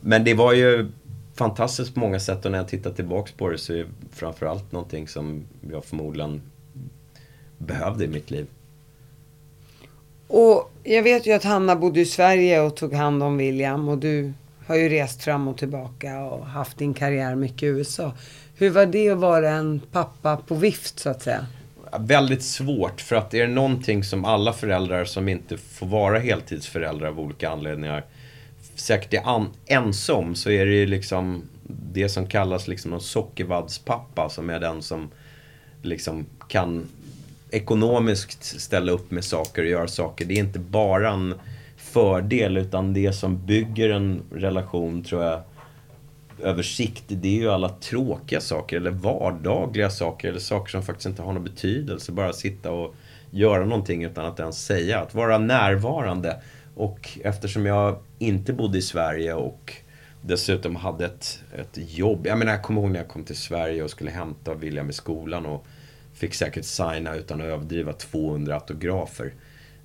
[0.00, 0.90] Men det var ju
[1.34, 4.72] fantastiskt på många sätt och när jag tittar tillbaks på det så är det framförallt
[4.72, 6.42] någonting som jag förmodligen
[7.58, 8.46] behövde i mitt liv.
[10.34, 13.88] Och jag vet ju att Hanna bodde i Sverige och tog hand om William.
[13.88, 14.32] Och du
[14.66, 18.12] har ju rest fram och tillbaka och haft din karriär mycket i USA.
[18.56, 21.46] Hur var det att vara en pappa på vift så att säga?
[21.98, 27.08] Väldigt svårt, för att är det någonting som alla föräldrar som inte får vara heltidsföräldrar
[27.08, 28.04] av olika anledningar
[28.74, 31.42] säkert är an- ense om så är det ju liksom
[31.92, 35.10] det som kallas liksom en sockervaddspappa som är den som
[35.82, 36.88] liksom kan
[37.52, 40.24] ekonomiskt ställa upp med saker och göra saker.
[40.24, 41.34] Det är inte bara en
[41.76, 45.42] fördel utan det som bygger en relation tror jag
[46.42, 51.06] över sikt, det är ju alla tråkiga saker eller vardagliga saker eller saker som faktiskt
[51.06, 52.12] inte har någon betydelse.
[52.12, 52.94] Bara sitta och
[53.30, 55.00] göra någonting utan att ens säga.
[55.00, 56.42] Att vara närvarande.
[56.74, 59.74] Och eftersom jag inte bodde i Sverige och
[60.22, 62.26] dessutom hade ett, ett jobb.
[62.26, 64.92] Jag menar, jag kommer ihåg när jag kom till Sverige och skulle hämta William i
[64.92, 65.66] skolan och
[66.12, 69.34] fick säkert signa utan att överdriva 200 autografer.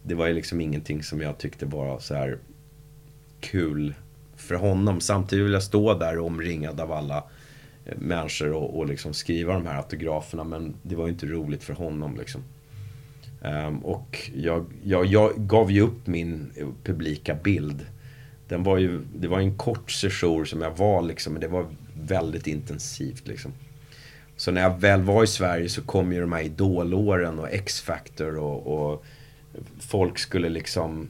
[0.03, 2.38] Det var ju liksom ingenting som jag tyckte var så här
[3.39, 3.93] kul
[4.36, 5.01] för honom.
[5.01, 7.23] Samtidigt vill jag stå där omringad av alla
[7.86, 10.43] eh, människor och, och liksom skriva de här autograferna.
[10.43, 12.43] Men det var ju inte roligt för honom liksom.
[13.41, 17.86] Um, och jag, jag, jag gav ju upp min eh, publika bild.
[18.47, 21.65] Den var ju, det var en kort session som jag var liksom, men det var
[21.93, 23.53] väldigt intensivt liksom.
[24.38, 28.38] Så när jag väl var i Sverige så kom ju de här idolåren och X-Factor
[28.38, 29.05] och, och
[29.79, 31.07] folk skulle liksom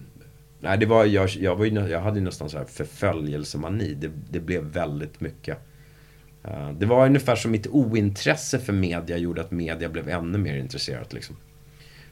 [0.59, 3.93] Nej, det var, jag, jag, var ju, jag hade ju nästan så här förföljelsemani.
[3.93, 5.57] Det, det blev väldigt mycket.
[6.47, 10.57] Uh, det var ungefär som mitt ointresse för media gjorde att media blev ännu mer
[10.57, 11.13] intresserat.
[11.13, 11.35] Liksom.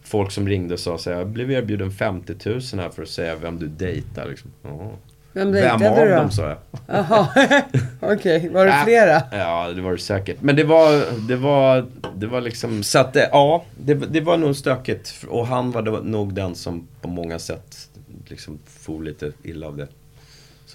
[0.01, 3.09] Folk som ringde och sa så här, jag blev erbjuden 50 000 här för att
[3.09, 4.29] säga vem du dejtar.
[4.29, 4.51] Liksom.
[4.63, 4.93] Oh.
[5.35, 6.15] Vem Vem dejtade av du då?
[6.17, 6.57] dem sa jag.
[6.87, 7.27] Jaha,
[7.99, 8.49] okej.
[8.49, 9.21] Var det Äh, flera?
[9.31, 10.37] Ja, det var det säkert.
[10.41, 14.37] Men det var, det var, det var liksom, så att det, ja, det, det var
[14.37, 15.25] nog stökigt.
[15.29, 17.89] Och han var nog den som på många sätt
[18.27, 19.87] liksom for lite illa av det.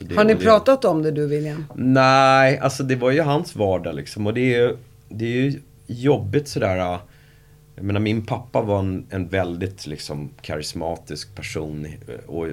[0.01, 0.41] Det Har ni det.
[0.41, 1.65] pratat om det du William?
[1.75, 4.27] Nej, alltså det var ju hans vardag liksom.
[4.27, 4.77] Och det är ju,
[5.09, 6.77] det är ju jobbigt sådär.
[6.77, 11.87] Jag menar min pappa var en, en väldigt liksom karismatisk person.
[12.27, 12.47] Och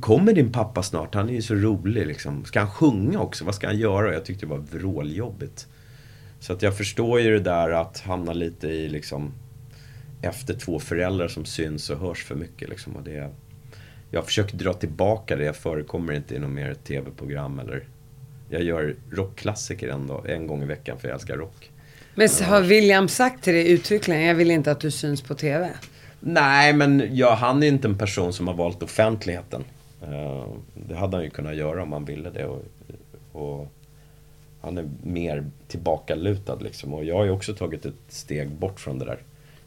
[0.00, 1.14] Kommer din pappa snart?
[1.14, 2.44] Han är ju så rolig liksom.
[2.44, 3.44] Ska han sjunga också?
[3.44, 4.08] Vad ska han göra?
[4.08, 5.66] Och Jag tyckte det var vråljobbigt.
[6.40, 9.32] Så att jag förstår ju det där att hamna lite i liksom
[10.22, 12.96] efter två föräldrar som syns och hörs för mycket liksom.
[12.96, 13.30] Och det,
[14.10, 15.44] jag försöker dra tillbaka det.
[15.44, 17.84] Jag förekommer inte i något mer tv-program eller
[18.48, 21.70] jag gör rockklassiker en, dag, en gång i veckan för jag älskar rock.
[22.14, 25.70] Men har William sagt till dig uttryckligen, jag vill inte att du syns på TV?
[26.20, 29.64] Nej, men ja, han är inte en person som har valt offentligheten.
[30.02, 32.46] Eh, det hade han ju kunnat göra om han ville det.
[32.46, 32.64] Och,
[33.32, 33.68] och
[34.60, 36.94] han är mer tillbakalutad liksom.
[36.94, 39.18] Och jag har ju också tagit ett steg bort från det där.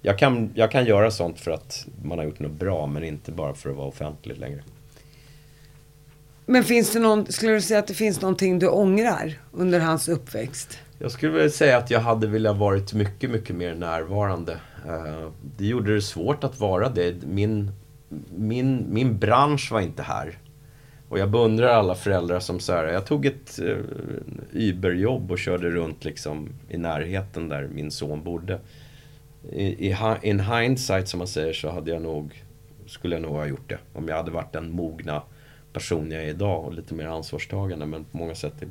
[0.01, 3.31] Jag kan, jag kan göra sånt för att man har gjort något bra, men inte
[3.31, 4.63] bara för att vara offentlig längre.
[6.45, 10.09] Men finns det någon, skulle du säga att det finns någonting du ångrar under hans
[10.09, 10.79] uppväxt?
[10.99, 14.57] Jag skulle vilja säga att jag hade velat varit mycket, mycket mer närvarande.
[14.87, 17.23] Eh, det gjorde det svårt att vara det.
[17.23, 17.71] Min,
[18.35, 20.37] min, min bransch var inte här.
[21.09, 23.77] Och jag beundrar alla föräldrar som så här, jag tog ett uh,
[24.51, 28.59] Uber-jobb och körde runt liksom i närheten där min son bodde.
[29.51, 32.43] I, i, in hindsight som man säger så hade jag nog,
[32.85, 33.77] skulle jag nog ha gjort det.
[33.93, 35.21] Om jag hade varit den mogna
[35.73, 37.85] person jag är idag och lite mer ansvarstagande.
[37.85, 38.69] Men på många sätt eh,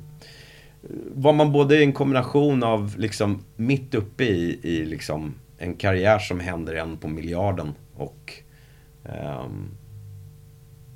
[1.15, 6.19] var man både i en kombination av liksom mitt uppe i, i liksom en karriär
[6.19, 8.33] som händer en på miljarden och
[9.05, 9.69] ehm,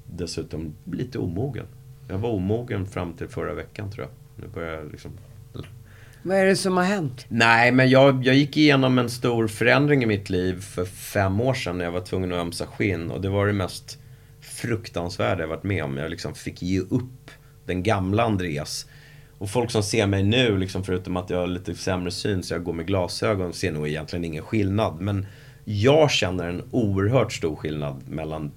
[0.05, 1.67] dessutom lite omogen.
[2.09, 4.45] Jag var omogen fram till förra veckan tror jag.
[4.45, 5.11] Nu börjar jag liksom...
[6.23, 7.27] Vad är det som har hänt?
[7.29, 11.55] Nej, men jag, jag gick igenom en stor förändring i mitt liv för fem år
[11.55, 13.11] sedan när jag var tvungen att ömsa skinn.
[13.11, 13.99] Och det var det mest
[14.41, 15.97] fruktansvärda jag varit med om.
[15.97, 17.31] Jag liksom fick ge upp
[17.67, 18.87] den gamla Andreas.
[19.39, 22.55] Och folk som ser mig nu, liksom förutom att jag har lite sämre syn så
[22.55, 25.01] jag går med glasögon, ser nog egentligen ingen skillnad.
[25.01, 25.27] Men
[25.65, 28.53] jag känner en oerhört stor skillnad mellan,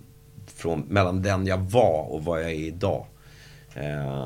[0.55, 3.05] från, mellan den jag var och vad jag är idag.
[3.73, 4.25] Eh,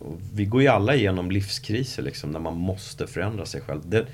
[0.00, 3.80] och vi går ju alla igenom livskriser liksom, när man måste förändra sig själv.
[3.84, 4.06] Det,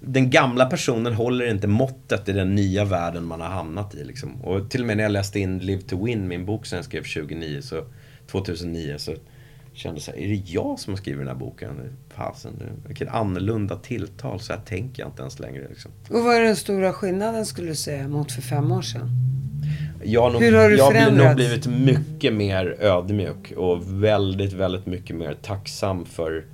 [0.00, 4.04] den gamla personen håller inte måttet i den nya världen man har hamnat i.
[4.04, 4.42] Liksom.
[4.42, 6.84] Och till och med när jag läste in Live to Win, min bok som jag
[6.84, 7.84] skrev 2009, så,
[8.26, 9.14] 2009, så
[9.72, 11.96] kände så här, är det jag som har skrivit den här boken?
[12.08, 12.52] Fasen,
[12.86, 15.68] vilket annorlunda tilltal, så här tänker jag inte ens längre.
[15.68, 15.90] Liksom.
[16.10, 19.10] Och vad är den stora skillnaden skulle du säga mot för fem år sedan?
[20.04, 24.52] Jag har nog, Hur har du jag har nog blivit mycket mer ödmjuk och väldigt,
[24.52, 26.44] väldigt mycket mer tacksam för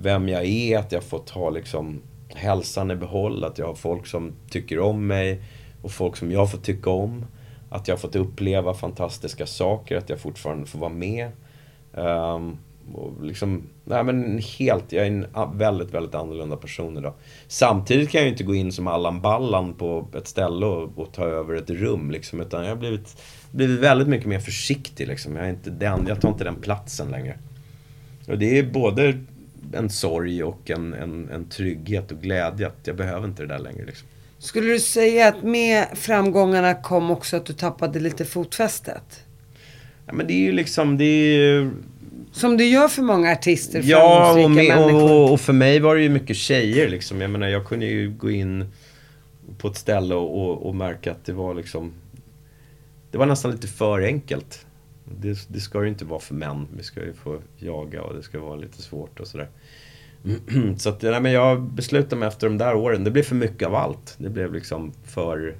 [0.00, 0.78] vem jag är.
[0.78, 5.06] Att jag fått ha liksom hälsan i behåll, att jag har folk som tycker om
[5.06, 5.42] mig
[5.82, 7.26] och folk som jag får tycka om.
[7.70, 11.30] Att jag har fått uppleva fantastiska saker, att jag fortfarande får vara med.
[11.94, 12.58] Um,
[12.94, 15.26] och liksom, nej men helt, jag är en
[15.58, 17.14] väldigt, väldigt annorlunda person idag.
[17.48, 21.12] Samtidigt kan jag ju inte gå in som Allan Ballan på ett ställe och, och
[21.12, 22.40] ta över ett rum liksom.
[22.40, 25.36] Utan jag har blivit, blivit väldigt mycket mer försiktig liksom.
[25.36, 27.38] Jag, är inte den, jag tar inte den platsen längre.
[28.28, 29.18] Och det är både
[29.72, 33.58] en sorg och en, en, en trygghet och glädje att jag behöver inte det där
[33.58, 34.08] längre liksom.
[34.38, 39.24] Skulle du säga att med framgångarna kom också att du tappade lite fotfästet?
[40.06, 41.70] Ja men det är ju liksom, det är ju
[42.32, 46.02] som du gör för många artister, Ja, och, med, och, och, för mig var det
[46.02, 47.20] ju mycket tjejer liksom.
[47.20, 48.64] Jag menar, jag kunde ju gå in
[49.58, 51.92] på ett ställe och, och, och märka att det var liksom...
[53.10, 54.66] Det var nästan lite för enkelt.
[55.04, 56.68] Det, det ska ju inte vara för män.
[56.76, 59.48] Vi ska ju få jaga och det ska vara lite svårt och sådär.
[60.78, 63.04] Så att, nej, men jag beslutade mig efter de där åren.
[63.04, 64.14] Det blev för mycket av allt.
[64.18, 65.56] Det blev liksom för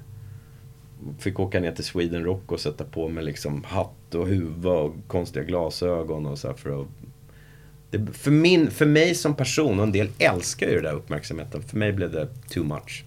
[1.19, 4.95] fick åka ner till Sweden Rock och sätta på mig liksom hatt och huva och
[5.07, 6.87] konstiga glasögon och så här för att...
[7.89, 11.61] Det, för, min, för mig som person, och en del älskar ju den där uppmärksamheten,
[11.61, 13.03] för mig blev det too much.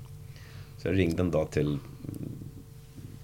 [0.78, 1.78] Så jag ringde en dag till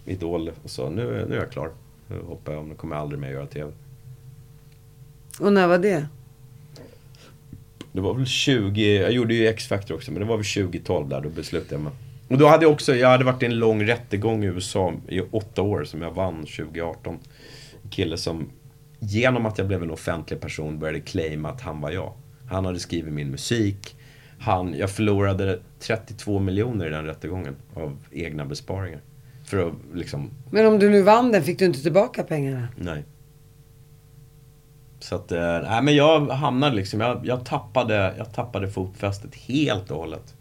[0.06, 1.70] Idol och sa nu, nu är jag klar.
[2.08, 3.72] Nu hoppar jag om, nu kommer jag aldrig mer göra TV.
[5.40, 6.06] Och när var det?
[7.92, 11.20] Det var väl 20, jag gjorde ju X-Factor också, men det var väl 2012 där,
[11.20, 11.92] då beslutade jag mig.
[12.32, 15.20] Och då hade jag också, jag hade varit i en lång rättegång i USA i
[15.20, 17.18] åtta år som jag vann 2018.
[17.82, 18.50] En kille som
[18.98, 22.12] genom att jag blev en offentlig person började claima att han var jag.
[22.50, 23.96] Han hade skrivit min musik.
[24.38, 29.00] Han, jag förlorade 32 miljoner i den rättegången av egna besparingar.
[29.44, 30.30] För att liksom...
[30.50, 32.68] Men om du nu vann den, fick du inte tillbaka pengarna?
[32.76, 33.04] Nej.
[34.98, 39.90] Så att, eh, nej men jag hamnade liksom, jag, jag, tappade, jag tappade fotfästet helt
[39.90, 40.34] och hållet.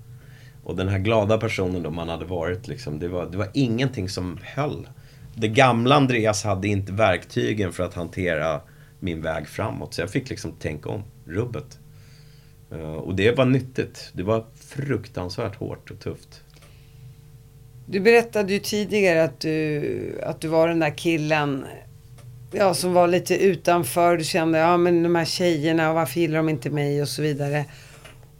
[0.64, 4.10] Och den här glada personen då man hade varit liksom, det var, det var ingenting
[4.10, 4.88] som höll.
[5.36, 8.62] Det gamla Andreas hade inte verktygen för att hantera
[9.00, 9.94] min väg framåt.
[9.94, 11.80] Så jag fick liksom tänka om, rubbet.
[12.72, 14.12] Eh, och det var nyttigt.
[14.14, 16.44] Det var fruktansvärt hårt och tufft.
[17.86, 21.66] Du berättade ju tidigare att du, att du var den där killen
[22.52, 24.18] ja, som var lite utanför.
[24.18, 27.66] Du kände, ja men de här tjejerna, varför gillar de inte mig och så vidare.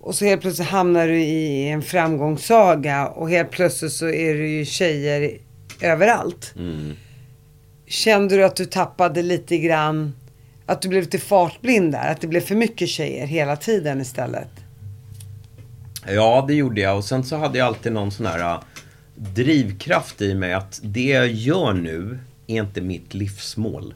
[0.04, 4.48] Och så helt plötsligt hamnar du i en framgångssaga och helt plötsligt så är det
[4.48, 5.38] ju tjejer
[5.82, 6.54] överallt.
[6.56, 6.96] Mm.
[7.88, 10.16] Kände du att du tappade lite grann,
[10.66, 12.12] att du blev lite fartblind där?
[12.12, 14.50] Att det blev för mycket tjejer hela tiden istället?
[16.08, 16.98] Ja, det gjorde jag.
[16.98, 18.62] Och sen så hade jag alltid någon sån här uh,
[19.16, 23.94] drivkraft i mig att det jag gör nu är inte mitt livsmål.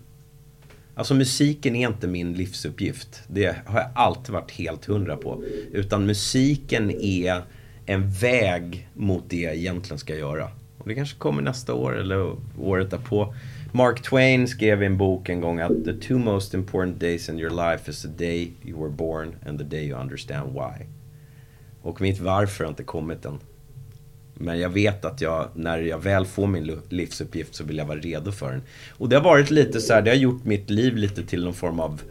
[0.95, 3.23] Alltså musiken är inte min livsuppgift.
[3.27, 5.43] Det har jag alltid varit helt hundra på.
[5.71, 7.41] Utan musiken är
[7.85, 10.49] en väg mot det jag egentligen ska göra.
[10.77, 13.35] Och det kanske kommer nästa år eller året därpå.
[13.71, 17.39] Mark Twain skrev i en bok en gång att the two most important days in
[17.39, 20.85] your life is the day you were born and the day you understand why.
[21.81, 23.39] Och mitt varför har inte kommit än.
[24.37, 27.99] Men jag vet att jag, när jag väl får min livsuppgift så vill jag vara
[27.99, 28.61] redo för den.
[28.91, 31.53] Och det har varit lite så här, det har gjort mitt liv lite till någon
[31.53, 32.01] form av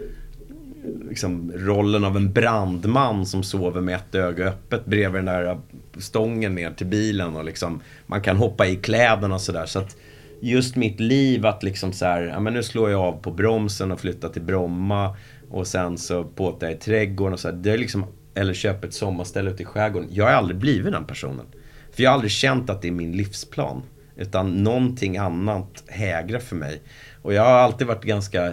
[1.09, 5.59] liksom, rollen av en brandman som sover med ett öga öppet bredvid den där
[5.99, 9.67] stången ner till bilen och liksom man kan hoppa i kläderna och sådär.
[9.67, 9.97] Så att
[10.41, 13.93] just mitt liv att liksom så här, ja men nu slår jag av på bromsen
[13.93, 15.17] och flyttar till Bromma
[15.51, 18.05] och sen så båtar jag i trädgården och så här, det är liksom,
[18.35, 20.09] eller köper ett sommarställe ute i skärgården.
[20.13, 21.47] Jag har aldrig blivit den personen.
[21.95, 23.83] För jag har aldrig känt att det är min livsplan.
[24.17, 26.81] Utan någonting annat hägrar för mig.
[27.23, 28.53] Och jag har alltid varit ganska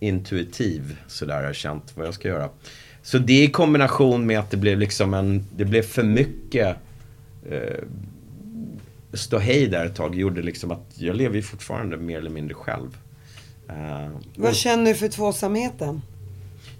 [0.00, 1.40] intuitiv sådär.
[1.40, 2.48] Jag har känt vad jag ska göra.
[3.02, 6.76] Så det i kombination med att det blev liksom en, det blev för mycket
[7.50, 7.84] eh,
[9.12, 12.96] ståhej där ett tag gjorde liksom att jag lever ju fortfarande mer eller mindre själv.
[13.68, 16.02] Eh, vad känner du för tvåsamheten?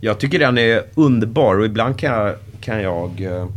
[0.00, 3.48] Jag tycker den är underbar och ibland kan jag, kan jag eh,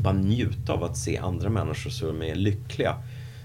[0.00, 2.96] bara njuta av att se andra människor som är lyckliga.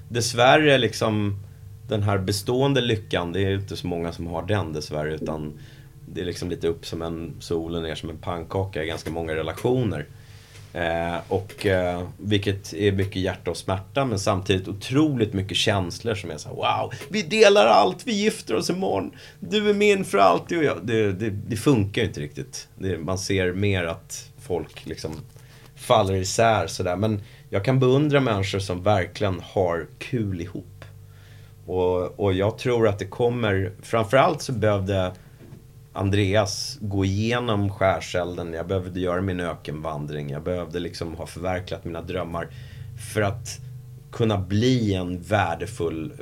[0.09, 1.39] Dessvärre liksom
[1.87, 5.59] den här bestående lyckan, det är inte så många som har den dessvärre utan
[6.05, 9.11] det är liksom lite upp som en sol och ner som en pannkaka i ganska
[9.11, 10.05] många relationer.
[10.73, 16.31] Eh, och eh, vilket är mycket hjärta och smärta men samtidigt otroligt mycket känslor som
[16.31, 20.17] är så här, wow, vi delar allt, vi gifter oss imorgon, du är min för
[20.17, 20.77] alltid och jag.
[20.83, 22.67] Det, det, det funkar ju inte riktigt.
[22.75, 25.15] Det, man ser mer att folk liksom
[25.83, 26.95] faller isär sådär.
[26.95, 30.85] Men jag kan beundra människor som verkligen har kul ihop.
[31.65, 35.13] Och, och jag tror att det kommer, framförallt så behövde
[35.93, 38.53] Andreas gå igenom skärselden.
[38.53, 40.29] Jag behövde göra min ökenvandring.
[40.29, 42.47] Jag behövde liksom ha förverkligat mina drömmar.
[43.13, 43.59] För att
[44.11, 46.13] kunna bli en värdefull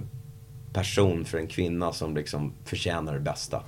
[0.73, 3.63] person för en kvinna som liksom förtjänar det bästa.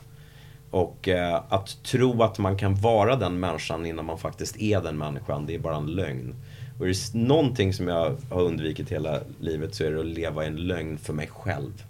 [0.74, 4.98] Och eh, att tro att man kan vara den människan innan man faktiskt är den
[4.98, 6.36] människan, det är bara en lögn.
[6.80, 10.44] Och är det någonting som jag har undvikit hela livet så är det att leva
[10.44, 11.84] i en lögn för mig själv.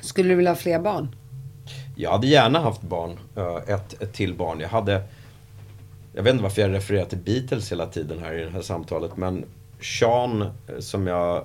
[0.00, 1.08] Skulle du vilja ha fler barn?
[1.96, 3.18] Jag hade gärna haft barn.
[3.36, 4.60] eh, Ett, ett till barn.
[4.60, 5.02] Jag hade...
[6.14, 9.16] Jag vet inte varför jag refererar till Beatles hela tiden här i det här samtalet.
[9.16, 9.44] Men
[9.80, 10.48] Sean, eh,
[10.78, 11.44] som jag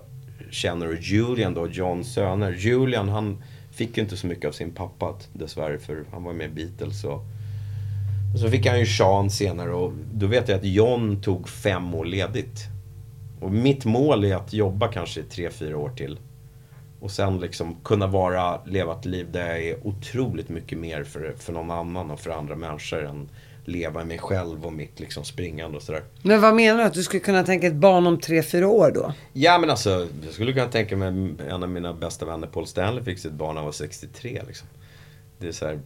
[0.52, 2.52] känner, och Julian då, Johns söner.
[2.52, 3.44] Julian, han
[3.76, 7.04] fick inte så mycket av sin pappa dessvärre, för han var med i Beatles.
[7.04, 7.22] Och,
[8.34, 11.94] och så fick han ju Sean senare och då vet jag att John tog fem
[11.94, 12.64] år ledigt.
[13.40, 16.20] Och mitt mål är att jobba kanske i tre, fyra år till.
[17.00, 21.34] Och sen liksom kunna vara, leva ett liv där jag är otroligt mycket mer för,
[21.38, 23.30] för någon annan och för andra människor än
[23.66, 26.04] leva i mig själv och mitt liksom springande och sådär.
[26.22, 26.84] Men vad menar du?
[26.84, 29.14] Att du skulle kunna tänka ett barn om tre, fyra år då?
[29.34, 31.08] Ja men alltså, jag skulle kunna tänka mig
[31.50, 34.68] en av mina bästa vänner, Paul Stanley, fick sitt barn när han var 63 liksom.
[35.40, 35.80] Det är så här,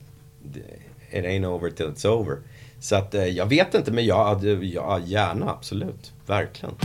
[1.12, 2.38] it ain't over till it's over.
[2.80, 6.14] Så att eh, jag vet inte, men jag hade, ja, gärna, absolut.
[6.26, 6.76] Verkligen.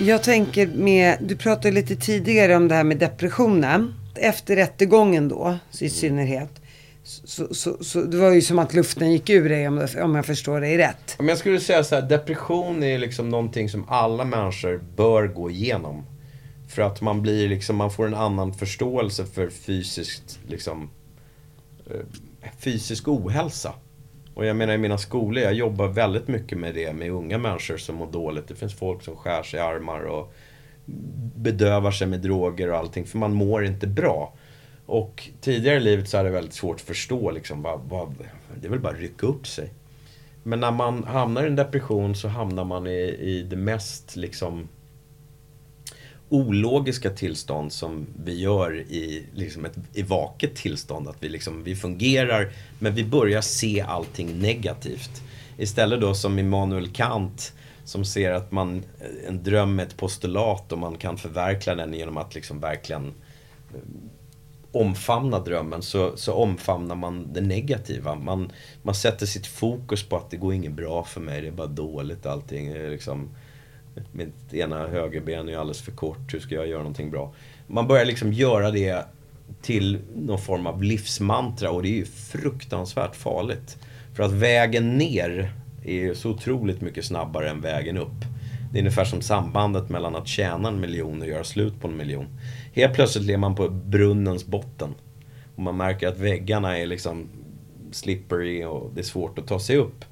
[0.00, 3.94] Jag tänker med, du pratade lite tidigare om det här med depressionen.
[4.14, 6.50] Efter rättegången då, i synnerhet.
[7.38, 10.26] Så, så, så det var ju som att luften gick ur dig om, om jag
[10.26, 11.14] förstår dig rätt.
[11.18, 15.50] Men jag skulle säga så här, depression är liksom någonting som alla människor bör gå
[15.50, 16.06] igenom.
[16.68, 20.90] För att man blir liksom, man får en annan förståelse för fysiskt, liksom,
[21.90, 22.00] eh,
[22.58, 23.72] fysisk ohälsa.
[24.34, 27.76] Och jag menar i mina skolor, jag jobbar väldigt mycket med det, med unga människor
[27.76, 28.48] som mår dåligt.
[28.48, 30.34] Det finns folk som skär sig i armar och
[31.34, 34.34] bedövar sig med droger och allting, för man mår inte bra.
[34.88, 38.14] Och tidigare i livet så hade jag väldigt svårt att förstå liksom, vad, vad,
[38.60, 39.70] det är väl bara att rycka upp sig.
[40.42, 44.68] Men när man hamnar i en depression så hamnar man i, i det mest liksom
[46.28, 51.08] ologiska tillstånd som vi gör i, liksom ett, i vaket tillstånd.
[51.08, 55.22] Att vi, liksom, vi fungerar, men vi börjar se allting negativt.
[55.58, 57.52] Istället då som Immanuel Kant
[57.84, 58.84] som ser att man,
[59.26, 63.06] en dröm är ett postulat och man kan förverkliga den genom att liksom verkligen
[63.74, 63.80] eh,
[64.72, 68.14] omfamna drömmen så, så omfamnar man det negativa.
[68.14, 68.52] Man,
[68.82, 71.66] man sätter sitt fokus på att det går inget bra för mig, det är bara
[71.66, 72.74] dåligt allting.
[72.74, 73.28] Liksom,
[74.12, 77.34] mitt ena högerben är ju alldeles för kort, hur ska jag göra någonting bra?
[77.66, 79.04] Man börjar liksom göra det
[79.62, 83.78] till någon form av livsmantra och det är ju fruktansvärt farligt.
[84.14, 85.52] För att vägen ner
[85.84, 88.24] är ju så otroligt mycket snabbare än vägen upp.
[88.72, 91.96] Det är ungefär som sambandet mellan att tjäna en miljon och göra slut på en
[91.96, 92.26] miljon.
[92.72, 94.94] Helt plötsligt lever man på brunnens botten.
[95.56, 97.28] Och man märker att väggarna är liksom
[97.92, 100.04] slippery och det är svårt att ta sig upp.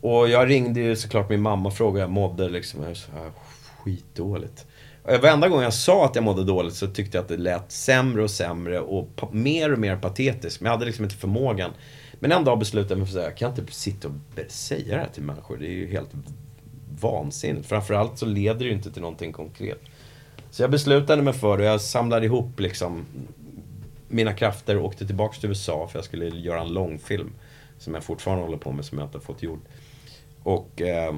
[0.00, 2.82] Och jag ringde ju såklart min mamma och frågade hur jag mådde liksom.
[2.82, 3.10] Jag sa,
[3.78, 4.66] skitdåligt.
[5.02, 7.72] Och varenda gång jag sa att jag mådde dåligt så tyckte jag att det lät
[7.72, 10.60] sämre och sämre och mer och mer patetiskt.
[10.60, 11.70] Men jag hade liksom inte förmågan.
[12.12, 14.14] Men en dag beslutade jag mig för att säga, jag kan inte sitta och
[14.48, 15.56] säga det här till människor.
[15.56, 16.10] Det är ju helt
[17.00, 17.66] vansinnigt.
[17.68, 19.80] Framförallt så leder det ju inte till någonting konkret.
[20.50, 23.04] Så jag beslutade mig för det och jag samlade ihop liksom
[24.08, 27.32] mina krafter och åkte tillbaka till USA för jag skulle göra en långfilm.
[27.78, 29.60] Som jag fortfarande håller på med, som jag inte har fått gjord.
[30.42, 31.14] Och eh,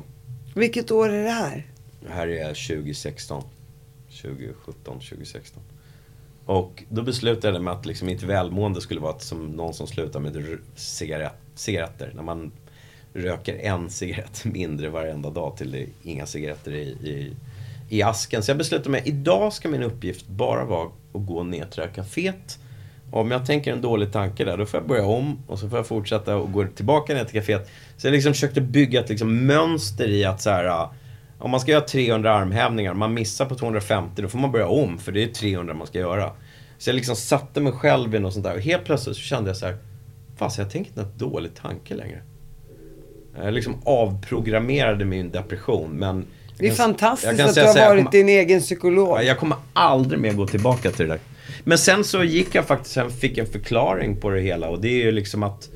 [0.55, 1.67] Vilket år är det här?
[2.01, 3.43] det här är 2016.
[4.23, 5.63] 2017, 2016.
[6.47, 10.21] Och då beslutade jag mig att liksom mitt välmående skulle vara som någon som slutar
[10.21, 12.13] med cigarett, cigaretter.
[12.15, 12.53] När man
[13.15, 17.37] röker en cigarett mindre varenda dag till det är inga cigaretter i, i,
[17.89, 18.43] i asken.
[18.43, 21.87] Så jag beslutade mig, idag ska min uppgift bara vara att gå ner till det
[21.87, 22.59] här kaféet.
[23.11, 25.79] Om jag tänker en dålig tanke där, då får jag börja om och så får
[25.79, 27.71] jag fortsätta och gå tillbaka ner till kaféet.
[27.97, 30.89] Så jag liksom försökte bygga ett liksom mönster i att så här,
[31.39, 34.99] om man ska göra 300 armhävningar, man missar på 250, då får man börja om
[34.99, 36.31] för det är 300 man ska göra.
[36.79, 39.51] Så jag liksom satte mig själv i något sånt där och helt plötsligt så kände
[39.51, 39.77] jag så här,
[40.37, 42.23] fast jag tänker inte en dålig tanke längre.
[43.37, 46.25] Jag liksom avprogrammerade min depression men...
[46.59, 49.19] Det är kan- fantastiskt att du har varit kommer- din egen psykolog.
[49.19, 51.21] Ja, Jag kommer aldrig mer gå tillbaka till det där.
[51.65, 54.89] Men sen så gick jag faktiskt, sen fick en förklaring på det hela och det
[54.89, 55.71] är ju liksom att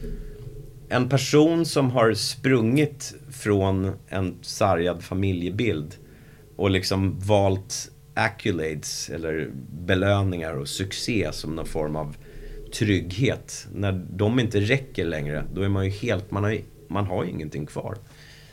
[0.88, 5.94] en person som har sprungit från en sargad familjebild
[6.56, 9.50] och liksom valt accolades eller
[9.86, 12.16] belöningar och succé som någon form av
[12.74, 13.66] trygghet.
[13.74, 17.24] När de inte räcker längre, då är man ju helt, man har ju, man har
[17.24, 17.96] ju ingenting kvar.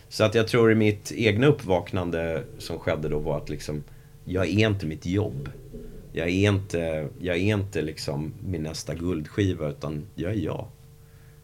[0.09, 3.83] Så att jag tror i mitt egna uppvaknande som skedde då var att liksom,
[4.25, 5.49] jag är inte mitt jobb.
[6.11, 10.67] Jag är inte, jag är inte liksom min nästa guldskiva utan jag är jag.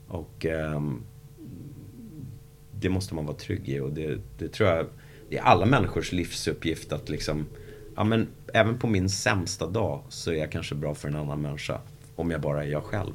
[0.07, 1.02] Och ehm,
[2.80, 4.86] det måste man vara trygg i och det, det tror jag
[5.30, 7.45] det är alla människors livsuppgift att liksom
[7.95, 11.41] Ja men även på min sämsta dag så är jag kanske bra för en annan
[11.41, 11.82] människa.
[12.16, 13.14] Om jag bara är jag själv.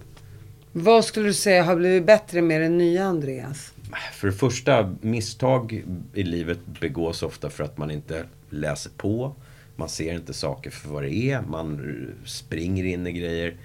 [0.76, 3.72] Vad skulle du säga har blivit bättre med den nya Andreas?
[4.12, 5.84] För det första, misstag
[6.14, 9.34] i livet begås ofta för att man inte läser på.
[9.76, 11.42] Man ser inte saker för vad det är.
[11.42, 13.56] Man springer in i grejer.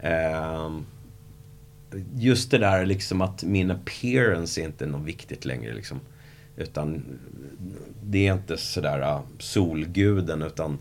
[0.00, 0.84] Ehm,
[2.14, 5.74] just det där liksom att min appearance är inte något viktigt längre.
[5.74, 6.00] Liksom.
[6.56, 7.04] Utan
[8.02, 10.78] det är inte sådär ah, solguden utan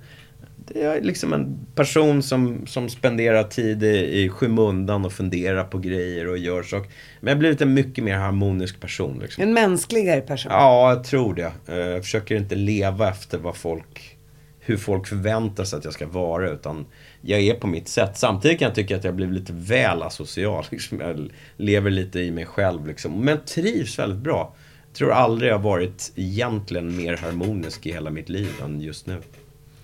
[0.73, 5.77] det är liksom en person som, som spenderar tid i, i skymundan och funderar på
[5.77, 6.91] grejer och gör saker.
[7.19, 9.19] Men jag har blivit en mycket mer harmonisk person.
[9.22, 9.43] Liksom.
[9.43, 10.52] En mänskligare person?
[10.52, 11.52] Ja, jag tror det.
[11.68, 14.18] Eh, Jag försöker inte leva efter vad folk,
[14.60, 16.49] hur folk förväntar sig att jag ska vara.
[16.49, 16.85] Utan
[17.22, 18.18] jag är på mitt sätt.
[18.18, 20.65] Samtidigt kan jag tycka att jag blivit lite väl asocial.
[20.72, 20.99] Liksom.
[20.99, 22.88] Jag lever lite i mig själv.
[22.88, 23.26] Liksom.
[23.26, 24.56] Men trivs väldigt bra.
[24.88, 29.18] Jag tror aldrig jag varit egentligen mer harmonisk i hela mitt liv än just nu.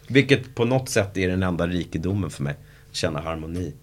[0.07, 2.55] Vilket på något sätt är den enda rikedomen för mig.
[2.91, 3.73] Känna harmoni.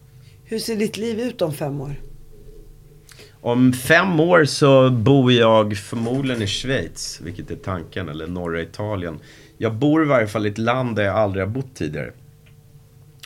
[0.44, 2.00] Hur ser ditt liv ut om fem år?
[3.40, 9.18] Om fem år så bor jag förmodligen i Schweiz, vilket är tanken, eller norra Italien.
[9.58, 12.12] Jag bor i varje fall i ett land där jag aldrig har bott tidigare.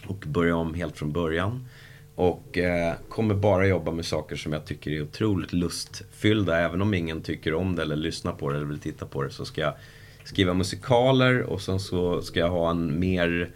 [0.06, 1.66] Och börjar om helt från början.
[2.14, 6.58] Och eh, kommer bara jobba med saker som jag tycker är otroligt lustfyllda.
[6.58, 9.30] Även om ingen tycker om det eller lyssnar på det eller vill titta på det.
[9.30, 9.74] Så ska jag
[10.28, 13.50] skriva musikaler och sen så ska jag ha en mer,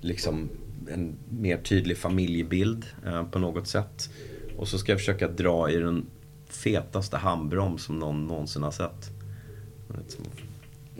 [0.00, 0.48] liksom,
[0.90, 4.10] en mer tydlig familjebild eh, på något sätt.
[4.58, 6.06] Och så ska jag försöka dra i den
[6.48, 9.10] fetaste handbroms som någon någonsin har sett.
[9.88, 10.24] Vet, som-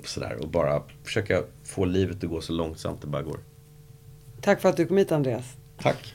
[0.05, 3.39] Sådär, och bara försöka få livet att gå så långsamt det bara går.
[4.41, 5.57] Tack för att du kom hit Andreas.
[5.79, 6.15] Tack.